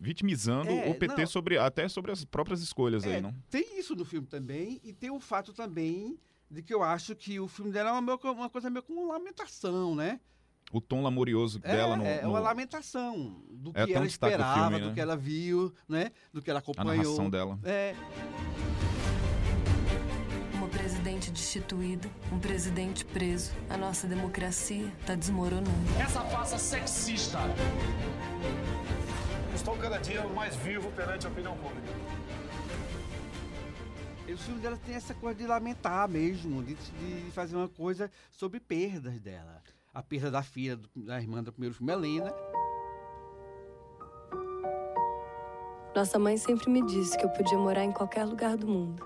vitimizando 0.00 0.70
é, 0.70 0.88
o 0.88 0.94
PT 0.94 1.26
sobre, 1.26 1.58
até 1.58 1.88
sobre 1.88 2.12
as 2.12 2.24
próprias 2.24 2.62
escolhas 2.62 3.04
é, 3.04 3.16
aí, 3.16 3.20
não? 3.20 3.34
Tem 3.50 3.78
isso 3.78 3.96
no 3.96 4.04
filme 4.04 4.28
também, 4.28 4.80
e 4.84 4.92
tem 4.92 5.10
o 5.10 5.18
fato 5.18 5.52
também 5.52 6.16
de 6.50 6.62
que 6.62 6.72
eu 6.72 6.82
acho 6.82 7.14
que 7.14 7.38
o 7.38 7.46
filme 7.46 7.70
dela 7.70 7.90
é 7.90 7.92
uma, 7.92 8.14
uma 8.16 8.50
coisa 8.50 8.70
meio 8.70 8.82
como 8.82 9.02
uma 9.02 9.14
lamentação, 9.14 9.94
né? 9.94 10.20
O 10.70 10.80
tom 10.80 11.02
lamorioso 11.02 11.60
é, 11.62 11.76
dela 11.76 11.96
no, 11.96 12.04
É, 12.04 12.26
uma 12.26 12.40
lamentação 12.40 13.42
do 13.50 13.70
é 13.74 13.86
que 13.86 13.94
ela 13.94 14.06
esperava, 14.06 14.68
filme, 14.68 14.80
né? 14.80 14.88
do 14.88 14.94
que 14.94 15.00
ela 15.00 15.16
viu, 15.16 15.74
né? 15.88 16.12
Do 16.32 16.42
que 16.42 16.50
ela 16.50 16.58
acompanhou. 16.58 16.92
A 16.92 16.96
narração 16.96 17.30
dela. 17.30 17.58
É. 17.64 17.94
Uma 20.52 20.68
presidente 20.68 21.30
destituída, 21.30 22.10
um 22.30 22.38
presidente 22.38 23.04
preso. 23.04 23.52
A 23.70 23.78
nossa 23.78 24.06
democracia 24.06 24.92
está 25.00 25.14
desmoronando. 25.14 25.70
Essa 25.98 26.20
farsa 26.24 26.58
sexista. 26.58 27.38
Estou 29.54 29.76
cada 29.78 29.98
dia 29.98 30.22
mais 30.28 30.54
vivo 30.56 30.90
perante 30.92 31.26
a 31.26 31.30
opinião 31.30 31.56
pública. 31.56 31.88
E 34.28 34.32
o 34.34 34.36
filme 34.36 34.60
dela 34.60 34.78
tem 34.84 34.94
essa 34.94 35.14
coisa 35.14 35.38
de 35.38 35.46
lamentar 35.46 36.06
mesmo, 36.06 36.62
de, 36.62 36.74
de 36.74 37.30
fazer 37.30 37.56
uma 37.56 37.66
coisa 37.68 38.10
sobre 38.30 38.60
perdas 38.60 39.18
dela. 39.18 39.62
A 39.94 40.02
perda 40.02 40.30
da 40.30 40.42
filha, 40.42 40.78
da 40.94 41.18
irmã 41.18 41.42
do 41.42 41.50
primeiro 41.50 41.74
filme, 41.74 41.90
Helena. 41.90 42.30
Nossa 45.96 46.18
mãe 46.18 46.36
sempre 46.36 46.68
me 46.68 46.84
disse 46.84 47.16
que 47.16 47.24
eu 47.24 47.30
podia 47.30 47.56
morar 47.56 47.84
em 47.84 47.90
qualquer 47.90 48.26
lugar 48.26 48.58
do 48.58 48.68
mundo, 48.68 49.02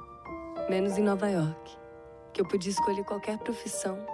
menos 0.68 0.98
em 0.98 1.02
Nova 1.04 1.30
York. 1.30 1.78
Que 2.34 2.40
eu 2.40 2.48
podia 2.48 2.72
escolher 2.72 3.04
qualquer 3.04 3.38
profissão, 3.38 4.04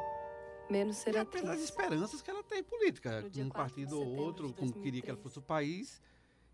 menos 0.69 0.99
ser 0.99 1.15
e 1.15 1.19
atriz. 1.19 1.43
das 1.43 1.61
esperanças 1.61 2.21
que 2.21 2.31
ela 2.31 2.43
tem 2.43 2.63
política, 2.63 3.25
um 3.39 3.49
partido 3.49 3.99
ou 3.99 4.15
outro, 4.15 4.53
como 4.53 4.71
queria 4.75 5.01
que 5.01 5.09
ela 5.09 5.19
fosse 5.19 5.39
o 5.39 5.43
país, 5.43 6.03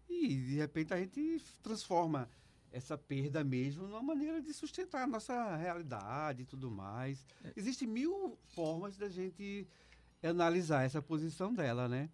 e 0.08 0.28
de 0.28 0.54
repente 0.54 0.94
a 0.94 0.98
gente 0.98 1.42
transforma 1.60 2.28
essa 2.74 2.98
perda 2.98 3.44
mesmo 3.44 3.86
numa 3.86 4.02
maneira 4.02 4.42
de 4.42 4.52
sustentar 4.52 5.04
a 5.04 5.06
nossa 5.06 5.54
realidade 5.56 6.42
e 6.42 6.44
tudo 6.44 6.70
mais. 6.70 7.24
Existem 7.54 7.86
mil 7.86 8.36
formas 8.48 8.96
da 8.96 9.08
gente 9.08 9.66
analisar 10.20 10.82
essa 10.82 11.00
posição 11.00 11.54
dela, 11.54 11.88
né? 11.88 12.10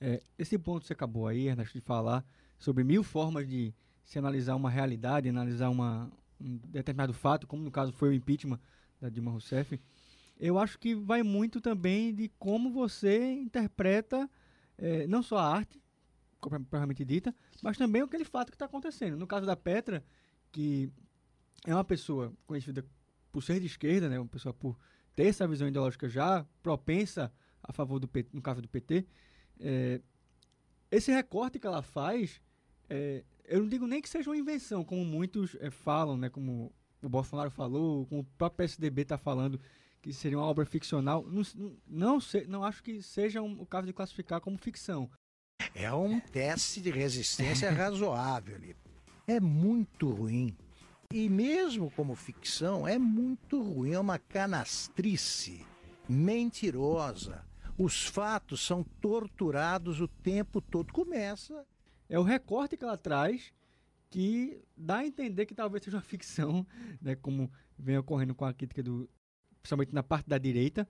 É, 0.00 0.20
esse 0.36 0.58
ponto 0.58 0.80
que 0.80 0.88
você 0.88 0.94
acabou 0.94 1.28
aí, 1.28 1.46
Ernesto, 1.46 1.78
de 1.78 1.84
falar 1.84 2.24
sobre 2.58 2.82
mil 2.82 3.04
formas 3.04 3.46
de 3.46 3.72
se 4.02 4.18
analisar 4.18 4.56
uma 4.56 4.68
realidade, 4.68 5.28
analisar 5.28 5.68
uma, 5.68 6.10
um 6.40 6.56
determinado 6.56 7.14
fato, 7.14 7.46
como 7.46 7.62
no 7.62 7.70
caso 7.70 7.92
foi 7.92 8.08
o 8.08 8.12
impeachment 8.12 8.58
da 9.00 9.08
Dilma 9.08 9.30
Rousseff, 9.30 9.80
eu 10.40 10.58
acho 10.58 10.78
que 10.78 10.94
vai 10.94 11.22
muito 11.22 11.60
também 11.60 12.12
de 12.12 12.28
como 12.38 12.72
você 12.72 13.32
interpreta 13.34 14.28
é, 14.76 15.06
não 15.06 15.22
só 15.22 15.36
a 15.38 15.54
arte, 15.54 15.79
propriamente 16.40 17.04
dita, 17.04 17.34
mas 17.62 17.76
também 17.76 18.02
aquele 18.02 18.24
fato 18.24 18.50
que 18.50 18.54
está 18.56 18.66
acontecendo. 18.66 19.16
No 19.16 19.26
caso 19.26 19.46
da 19.46 19.56
Petra, 19.56 20.04
que 20.50 20.90
é 21.66 21.74
uma 21.74 21.84
pessoa 21.84 22.32
conhecida 22.46 22.84
por 23.30 23.42
ser 23.42 23.60
de 23.60 23.66
esquerda, 23.66 24.08
né, 24.08 24.18
uma 24.18 24.28
pessoa 24.28 24.52
por 24.52 24.78
ter 25.14 25.26
essa 25.26 25.46
visão 25.46 25.68
ideológica 25.68 26.08
já 26.08 26.44
propensa 26.62 27.32
a 27.62 27.72
favor 27.72 27.98
do 27.98 28.08
PT, 28.08 28.30
no 28.32 28.42
caso 28.42 28.62
do 28.62 28.68
PT, 28.68 29.06
é, 29.60 30.00
esse 30.90 31.12
recorte 31.12 31.58
que 31.58 31.66
ela 31.66 31.82
faz, 31.82 32.40
é, 32.88 33.22
eu 33.44 33.60
não 33.60 33.68
digo 33.68 33.86
nem 33.86 34.00
que 34.00 34.08
seja 34.08 34.30
uma 34.30 34.36
invenção, 34.36 34.84
como 34.84 35.04
muitos 35.04 35.56
é, 35.60 35.70
falam, 35.70 36.16
né, 36.16 36.28
como 36.28 36.72
o 37.02 37.08
Bolsonaro 37.08 37.50
falou, 37.50 38.06
como 38.06 38.22
o 38.22 38.24
próprio 38.24 38.58
PSDB 38.58 39.02
está 39.02 39.18
falando, 39.18 39.60
que 40.02 40.12
seria 40.12 40.38
uma 40.38 40.46
obra 40.46 40.64
ficcional. 40.64 41.24
Não, 41.26 41.42
não, 41.86 42.18
não 42.48 42.64
acho 42.64 42.82
que 42.82 43.02
seja 43.02 43.42
um, 43.42 43.60
o 43.60 43.66
caso 43.66 43.86
de 43.86 43.92
classificar 43.92 44.40
como 44.40 44.56
ficção. 44.58 45.10
É 45.74 45.92
um 45.92 46.20
teste 46.20 46.80
de 46.80 46.90
resistência 46.90 47.70
razoável. 47.72 48.58
É 49.26 49.40
muito 49.40 50.10
ruim. 50.10 50.56
E 51.12 51.28
mesmo 51.28 51.90
como 51.90 52.14
ficção, 52.14 52.86
é 52.86 52.98
muito 52.98 53.62
ruim. 53.62 53.92
É 53.92 54.00
uma 54.00 54.18
canastrice 54.18 55.66
mentirosa. 56.08 57.44
Os 57.78 58.06
fatos 58.06 58.64
são 58.64 58.84
torturados 59.00 60.00
o 60.00 60.08
tempo 60.08 60.60
todo. 60.60 60.92
Começa. 60.92 61.64
É 62.08 62.18
o 62.18 62.22
recorte 62.22 62.76
que 62.76 62.84
ela 62.84 62.96
traz 62.96 63.52
que 64.10 64.60
dá 64.76 64.98
a 64.98 65.06
entender 65.06 65.46
que 65.46 65.54
talvez 65.54 65.84
seja 65.84 65.96
uma 65.96 66.02
ficção, 66.02 66.66
né, 67.00 67.14
como 67.14 67.50
vem 67.78 67.96
ocorrendo 67.96 68.34
com 68.34 68.44
a 68.44 68.52
crítica 68.52 68.82
do, 68.82 69.08
principalmente 69.62 69.94
na 69.94 70.02
parte 70.02 70.28
da 70.28 70.36
direita, 70.36 70.86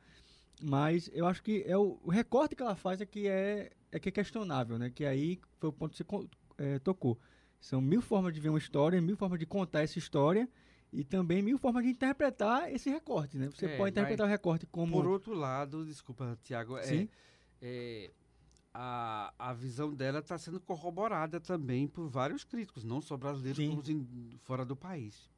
mas 0.62 1.10
eu 1.12 1.26
acho 1.26 1.42
que 1.42 1.62
é 1.66 1.76
o, 1.76 1.98
o 2.02 2.10
recorte 2.10 2.54
que 2.54 2.62
ela 2.62 2.76
faz 2.76 3.00
é 3.00 3.06
que 3.06 3.26
é, 3.26 3.70
é 3.90 3.98
que 3.98 4.08
é 4.08 4.12
questionável, 4.12 4.78
né? 4.78 4.90
Que 4.90 5.04
aí 5.04 5.40
foi 5.58 5.70
o 5.70 5.72
ponto 5.72 5.92
que 5.92 6.04
você 6.04 6.28
é, 6.58 6.78
tocou. 6.78 7.18
São 7.60 7.80
mil 7.80 8.00
formas 8.00 8.32
de 8.32 8.40
ver 8.40 8.48
uma 8.48 8.58
história, 8.58 9.00
mil 9.00 9.16
formas 9.16 9.38
de 9.38 9.46
contar 9.46 9.82
essa 9.82 9.98
história 9.98 10.48
e 10.92 11.04
também 11.04 11.42
mil 11.42 11.58
formas 11.58 11.84
de 11.84 11.90
interpretar 11.90 12.72
esse 12.72 12.90
recorte, 12.90 13.38
né? 13.38 13.48
Você 13.50 13.66
é, 13.66 13.76
pode 13.76 13.90
interpretar 13.90 14.26
o 14.26 14.30
recorte 14.30 14.66
como... 14.66 14.92
Por 14.92 15.06
outro 15.06 15.34
lado, 15.34 15.84
desculpa, 15.84 16.38
Tiago, 16.42 16.78
é, 16.78 17.08
é, 17.60 18.10
a, 18.72 19.32
a 19.38 19.52
visão 19.52 19.94
dela 19.94 20.20
está 20.20 20.38
sendo 20.38 20.60
corroborada 20.60 21.38
também 21.40 21.86
por 21.86 22.08
vários 22.08 22.44
críticos, 22.44 22.82
não 22.82 23.00
só 23.00 23.16
brasileiros, 23.16 23.58
Sim. 23.58 23.70
como 23.70 24.38
fora 24.38 24.64
do 24.64 24.74
país. 24.74 25.28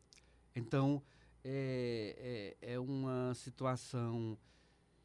Então, 0.55 1.03
é, 1.45 2.57
é, 2.63 2.75
é 2.75 2.79
uma 2.79 3.35
situação 3.35 4.39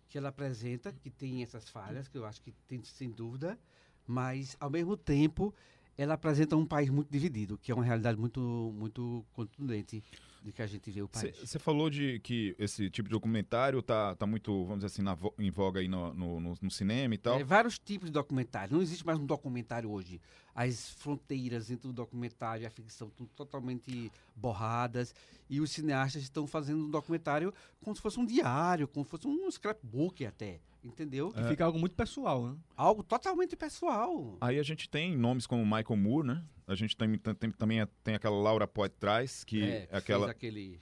que 0.09 0.17
ela 0.17 0.29
apresenta, 0.29 0.91
que 0.91 1.09
tem 1.09 1.43
essas 1.43 1.67
falhas, 1.69 2.07
que 2.07 2.17
eu 2.17 2.25
acho 2.25 2.41
que 2.41 2.51
tem 2.67 2.81
sem 2.83 3.09
dúvida, 3.09 3.57
mas 4.05 4.55
ao 4.59 4.69
mesmo 4.69 4.95
tempo 4.95 5.53
ela 5.97 6.13
apresenta 6.13 6.55
um 6.55 6.65
país 6.65 6.89
muito 6.89 7.09
dividido, 7.09 7.57
que 7.57 7.71
é 7.71 7.75
uma 7.75 7.83
realidade 7.83 8.19
muito, 8.19 8.71
muito 8.75 9.25
contundente 9.33 10.03
de 10.43 10.51
que 10.51 10.61
a 10.61 10.67
gente 10.67 10.89
vê 10.91 11.01
o 11.01 11.09
país. 11.09 11.35
Você 11.39 11.57
falou 11.57 11.89
de 11.89 12.19
que 12.19 12.55
esse 12.59 12.89
tipo 12.89 13.09
de 13.09 13.13
documentário 13.13 13.81
tá, 13.81 14.15
tá 14.15 14.25
muito, 14.25 14.63
vamos 14.63 14.83
dizer 14.83 14.87
assim, 14.87 15.01
na, 15.01 15.17
em 15.39 15.49
voga 15.49 15.79
aí 15.79 15.87
no, 15.87 16.13
no, 16.13 16.39
no, 16.39 16.53
no 16.61 16.71
cinema 16.71 17.15
e 17.15 17.17
tal. 17.17 17.39
É, 17.39 17.43
vários 17.43 17.79
tipos 17.79 18.09
de 18.09 18.13
documentário. 18.13 18.73
Não 18.73 18.81
existe 18.81 19.05
mais 19.05 19.19
um 19.19 19.25
documentário 19.25 19.89
hoje. 19.89 20.21
As 20.57 20.89
fronteiras 20.89 21.69
entre 21.69 21.87
o 21.87 21.93
documentário 21.93 22.63
e 22.63 22.65
a 22.65 22.69
ficção 22.71 23.09
estão 23.09 23.27
totalmente 23.27 24.11
borradas. 24.35 25.13
E 25.47 25.61
os 25.61 25.69
cineastas 25.69 26.23
estão 26.23 26.47
fazendo 26.47 26.85
um 26.85 26.89
documentário 26.89 27.53
como 27.79 27.95
se 27.95 28.01
fosse 28.01 28.19
um 28.19 28.25
diário, 28.25 28.87
como 28.87 29.05
se 29.05 29.11
fosse 29.11 29.27
um 29.27 29.51
scrapbook 29.51 30.25
até. 30.25 30.59
Entendeu? 30.83 31.31
E 31.35 31.47
fica 31.47 31.63
algo 31.63 31.77
muito 31.77 31.95
pessoal, 31.95 32.47
né? 32.47 32.55
Algo 32.75 33.03
totalmente 33.03 33.55
pessoal. 33.55 34.35
Aí 34.41 34.57
a 34.57 34.63
gente 34.63 34.89
tem 34.89 35.15
nomes 35.15 35.45
como 35.45 35.63
Michael 35.63 35.95
Moore, 35.95 36.27
né? 36.27 36.43
A 36.65 36.73
gente 36.73 36.97
tem, 36.97 37.15
tem 37.17 37.51
também 37.51 37.85
tem 38.03 38.15
aquela 38.15 38.35
Laura 38.35 38.67
Poit 38.67 38.95
Traz, 38.99 39.43
que 39.43 39.63
é, 39.63 39.87
aquela 39.91 40.31
aquele 40.31 40.79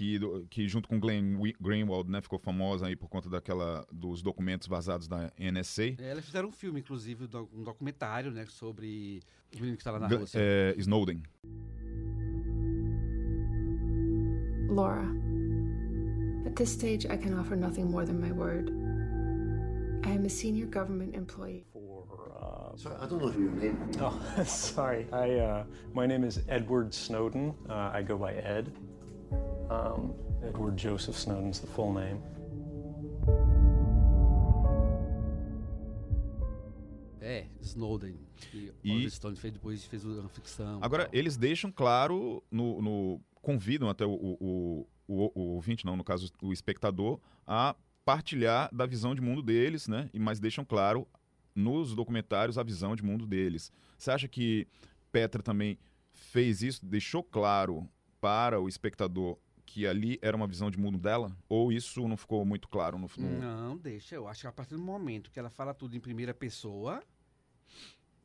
que, 0.00 0.18
que 0.48 0.66
junto 0.66 0.88
com 0.88 0.98
Glenn 0.98 1.36
Greenwald, 1.60 2.10
né, 2.10 2.22
ficou 2.22 2.38
famosa 2.38 2.86
aí 2.86 2.96
por 2.96 3.08
conta 3.10 3.28
daquela 3.28 3.86
dos 3.92 4.22
documentos 4.22 4.66
vazados 4.66 5.06
da 5.06 5.30
NSA. 5.38 5.96
É, 5.98 6.10
elas 6.10 6.24
fizeram 6.24 6.48
um 6.48 6.52
filme, 6.52 6.80
inclusive, 6.80 7.28
um 7.52 7.62
documentário, 7.62 8.30
né, 8.30 8.46
sobre 8.46 9.20
o 9.54 9.56
menino 9.56 9.76
que 9.76 9.82
está 9.82 9.90
lá 9.90 9.98
na 9.98 10.08
Rússia. 10.08 10.38
É, 10.40 10.74
Snowden. 10.78 11.22
Laura, 14.70 15.04
at 16.46 16.54
this 16.54 16.70
stage 16.70 17.06
I 17.06 17.18
can 17.18 17.38
offer 17.38 17.54
nothing 17.54 17.84
more 17.84 18.06
than 18.06 18.20
my 18.20 18.32
word. 18.32 18.72
I 20.04 20.12
am 20.12 20.24
a 20.24 20.30
senior 20.30 20.66
government 20.66 21.14
employee. 21.14 21.66
For, 21.72 22.06
uh, 22.40 22.74
sorry, 22.76 22.96
I 23.02 23.06
don't 23.06 23.20
know 23.20 23.32
your 23.32 23.50
name. 23.50 23.76
Oh, 24.00 24.18
sorry. 24.44 25.06
I, 25.12 25.34
uh, 25.34 25.64
my 25.92 26.06
name 26.06 26.24
is 26.24 26.40
Edward 26.48 26.94
Snowden. 26.94 27.54
Uh, 27.68 27.90
I 27.92 28.02
go 28.02 28.16
by 28.16 28.32
Ed. 28.32 28.72
Um, 29.70 30.14
Edward 30.44 30.76
Joseph 30.76 31.16
Snowden's 31.16 31.60
the 31.60 31.66
full 31.68 31.92
name. 31.92 32.20
É, 37.20 37.46
Snowden. 37.60 38.18
E, 38.52 38.72
e 38.82 39.10
Stone 39.10 39.36
fez, 39.36 39.52
depois 39.52 39.84
fez 39.84 40.04
uma 40.04 40.28
ficção. 40.28 40.80
Agora, 40.82 41.08
eles 41.12 41.36
deixam 41.36 41.70
claro, 41.70 42.42
no, 42.50 42.82
no 42.82 43.20
convidam 43.40 43.88
até 43.88 44.04
o, 44.04 44.10
o, 44.10 44.86
o, 45.06 45.32
o 45.34 45.40
ouvinte, 45.54 45.84
não, 45.84 45.96
no 45.96 46.02
caso 46.02 46.32
o 46.42 46.52
espectador, 46.52 47.20
a 47.46 47.76
partilhar 48.04 48.74
da 48.74 48.86
visão 48.86 49.14
de 49.14 49.20
mundo 49.20 49.42
deles, 49.42 49.86
né? 49.86 50.10
Mas 50.12 50.40
deixam 50.40 50.64
claro 50.64 51.06
nos 51.54 51.94
documentários 51.94 52.58
a 52.58 52.62
visão 52.64 52.96
de 52.96 53.04
mundo 53.04 53.24
deles. 53.24 53.70
Você 53.96 54.10
acha 54.10 54.26
que 54.26 54.66
Petra 55.12 55.42
também 55.42 55.78
fez 56.10 56.62
isso, 56.62 56.84
deixou 56.84 57.22
claro 57.22 57.88
para 58.20 58.60
o 58.60 58.68
espectador 58.68 59.38
que 59.72 59.86
ali 59.86 60.18
era 60.20 60.36
uma 60.36 60.48
visão 60.48 60.68
de 60.68 60.76
mundo 60.76 60.98
dela? 60.98 61.30
Ou 61.48 61.72
isso 61.72 62.06
não 62.08 62.16
ficou 62.16 62.44
muito 62.44 62.68
claro 62.68 62.98
no 62.98 63.06
filme? 63.06 63.38
Não, 63.38 63.76
deixa. 63.76 64.16
Eu 64.16 64.26
acho 64.26 64.40
que 64.40 64.46
a 64.48 64.52
partir 64.52 64.74
do 64.74 64.82
momento 64.82 65.30
que 65.30 65.38
ela 65.38 65.48
fala 65.48 65.72
tudo 65.72 65.96
em 65.96 66.00
primeira 66.00 66.34
pessoa, 66.34 67.00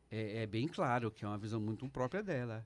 é, 0.10 0.42
é 0.42 0.48
bem 0.48 0.68
claro 0.68 1.12
que 1.12 1.24
é 1.24 1.28
uma 1.28 1.38
visão 1.38 1.62
muito 1.62 1.88
própria 1.88 2.24
dela. 2.24 2.66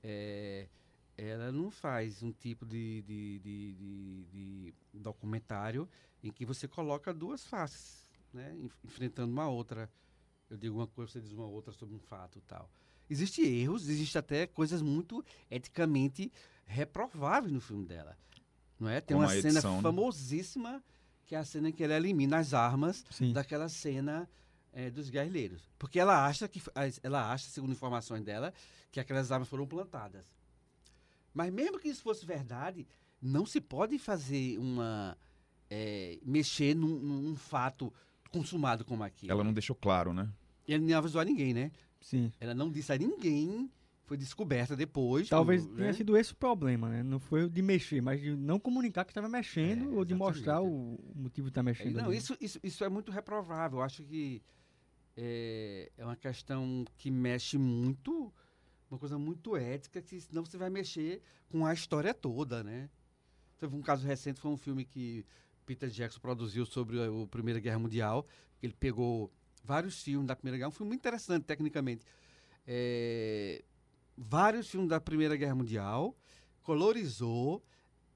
É, 0.00 0.68
ela 1.16 1.50
não 1.50 1.72
faz 1.72 2.22
um 2.22 2.30
tipo 2.30 2.64
de, 2.64 3.02
de, 3.02 3.38
de, 3.40 3.74
de, 3.74 4.24
de 4.32 4.74
documentário 4.94 5.88
em 6.22 6.30
que 6.30 6.46
você 6.46 6.68
coloca 6.68 7.12
duas 7.12 7.44
faces, 7.44 8.08
né? 8.32 8.56
enfrentando 8.84 9.32
uma 9.32 9.48
outra. 9.48 9.90
Eu 10.48 10.56
digo 10.56 10.76
uma 10.76 10.86
coisa, 10.86 11.10
você 11.10 11.20
diz 11.20 11.32
uma 11.32 11.48
outra 11.48 11.72
sobre 11.72 11.96
um 11.96 12.00
fato 12.00 12.40
tal. 12.46 12.70
Existem 13.10 13.44
erros, 13.44 13.88
existe 13.88 14.18
até 14.18 14.46
coisas 14.46 14.82
muito 14.82 15.24
eticamente 15.50 16.30
reprováveis 16.66 17.52
no 17.52 17.60
filme 17.60 17.86
dela. 17.86 18.16
Não 18.78 18.88
é? 18.88 19.00
Tem 19.00 19.16
Como 19.16 19.26
uma 19.26 19.34
edição, 19.34 19.60
cena 19.60 19.76
né? 19.76 19.82
famosíssima 19.82 20.82
que 21.28 21.34
é 21.34 21.38
a 21.38 21.44
cena 21.44 21.68
em 21.68 21.72
que 21.72 21.84
ela 21.84 21.94
elimina 21.94 22.38
as 22.38 22.54
armas 22.54 23.04
Sim. 23.10 23.34
daquela 23.34 23.68
cena 23.68 24.28
é, 24.72 24.88
dos 24.88 25.10
guerrilheiros. 25.10 25.68
Porque 25.78 26.00
ela 26.00 26.24
acha 26.26 26.48
que 26.48 26.60
ela 27.02 27.30
acha, 27.30 27.50
segundo 27.50 27.70
informações 27.70 28.24
dela, 28.24 28.52
que 28.90 28.98
aquelas 28.98 29.30
armas 29.30 29.46
foram 29.46 29.66
plantadas. 29.66 30.24
Mas 31.34 31.52
mesmo 31.52 31.78
que 31.78 31.88
isso 31.88 32.02
fosse 32.02 32.24
verdade, 32.24 32.86
não 33.20 33.44
se 33.44 33.60
pode 33.60 33.98
fazer 33.98 34.58
uma 34.58 35.18
é, 35.68 36.18
mexer 36.22 36.74
num, 36.74 36.98
num, 36.98 37.36
fato 37.36 37.92
consumado 38.30 38.82
como 38.82 39.04
aquele. 39.04 39.30
Ela 39.30 39.44
não 39.44 39.52
deixou 39.52 39.76
claro, 39.76 40.14
né? 40.14 40.32
E 40.66 40.72
ela 40.72 40.82
nem 40.82 40.94
avisou 40.94 41.20
a 41.20 41.24
ninguém, 41.26 41.52
né? 41.52 41.70
Sim. 42.00 42.32
Ela 42.40 42.54
não 42.54 42.70
disse 42.70 42.92
a 42.92 42.98
ninguém. 42.98 43.70
Foi 44.04 44.16
descoberta 44.16 44.74
depois. 44.74 45.28
Talvez 45.28 45.66
tenha 45.66 45.88
né? 45.88 45.92
sido 45.92 46.16
esse 46.16 46.32
o 46.32 46.36
problema, 46.36 46.88
né? 46.88 47.02
Não 47.02 47.20
foi 47.20 47.44
o 47.44 47.50
de 47.50 47.60
mexer, 47.60 48.00
mas 48.00 48.18
de 48.18 48.34
não 48.34 48.58
comunicar 48.58 49.04
que 49.04 49.10
estava 49.10 49.28
mexendo 49.28 49.92
é, 49.92 49.96
ou 49.98 50.02
de 50.02 50.14
mostrar 50.14 50.62
o 50.62 50.98
motivo 51.14 51.48
de 51.48 51.50
estar 51.50 51.60
tá 51.60 51.62
mexendo. 51.62 51.98
É, 51.98 52.02
não, 52.02 52.10
isso, 52.10 52.34
isso, 52.40 52.58
isso 52.62 52.82
é 52.82 52.88
muito 52.88 53.12
reprovável. 53.12 53.80
Eu 53.80 53.82
acho 53.82 54.02
que 54.04 54.42
é, 55.14 55.92
é 55.98 56.04
uma 56.06 56.16
questão 56.16 56.86
que 56.96 57.10
mexe 57.10 57.58
muito, 57.58 58.32
uma 58.90 58.98
coisa 58.98 59.18
muito 59.18 59.54
ética, 59.58 60.00
que 60.00 60.18
senão 60.20 60.42
você 60.42 60.56
vai 60.56 60.70
mexer 60.70 61.20
com 61.50 61.66
a 61.66 61.74
história 61.74 62.14
toda, 62.14 62.64
né? 62.64 62.88
Teve 63.58 63.76
um 63.76 63.82
caso 63.82 64.06
recente, 64.06 64.40
foi 64.40 64.50
um 64.50 64.56
filme 64.56 64.86
que 64.86 65.26
Peter 65.66 65.90
Jackson 65.90 66.20
produziu 66.20 66.64
sobre 66.64 66.98
a, 66.98 67.08
a 67.08 67.26
Primeira 67.26 67.60
Guerra 67.60 67.78
Mundial. 67.78 68.26
Ele 68.62 68.72
pegou 68.72 69.30
vários 69.64 70.02
filmes 70.02 70.26
da 70.26 70.36
Primeira 70.36 70.58
Guerra, 70.58 70.68
um 70.68 70.72
filme 70.72 70.88
muito 70.88 71.00
interessante 71.00 71.44
tecnicamente. 71.44 72.04
É, 72.66 73.64
vários 74.16 74.68
filmes 74.68 74.88
da 74.88 75.00
Primeira 75.00 75.36
Guerra 75.36 75.54
Mundial, 75.54 76.16
colorizou, 76.62 77.64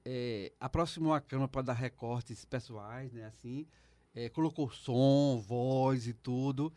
é, 0.05 0.51
aproximou 0.59 1.13
a 1.13 1.21
câmera 1.21 1.47
para 1.47 1.61
dar 1.61 1.73
recortes 1.73 2.45
pessoais, 2.45 3.11
né, 3.13 3.25
assim, 3.25 3.65
é, 4.13 4.29
colocou 4.29 4.69
som, 4.71 5.41
voz 5.45 6.07
e 6.07 6.13
tudo, 6.13 6.71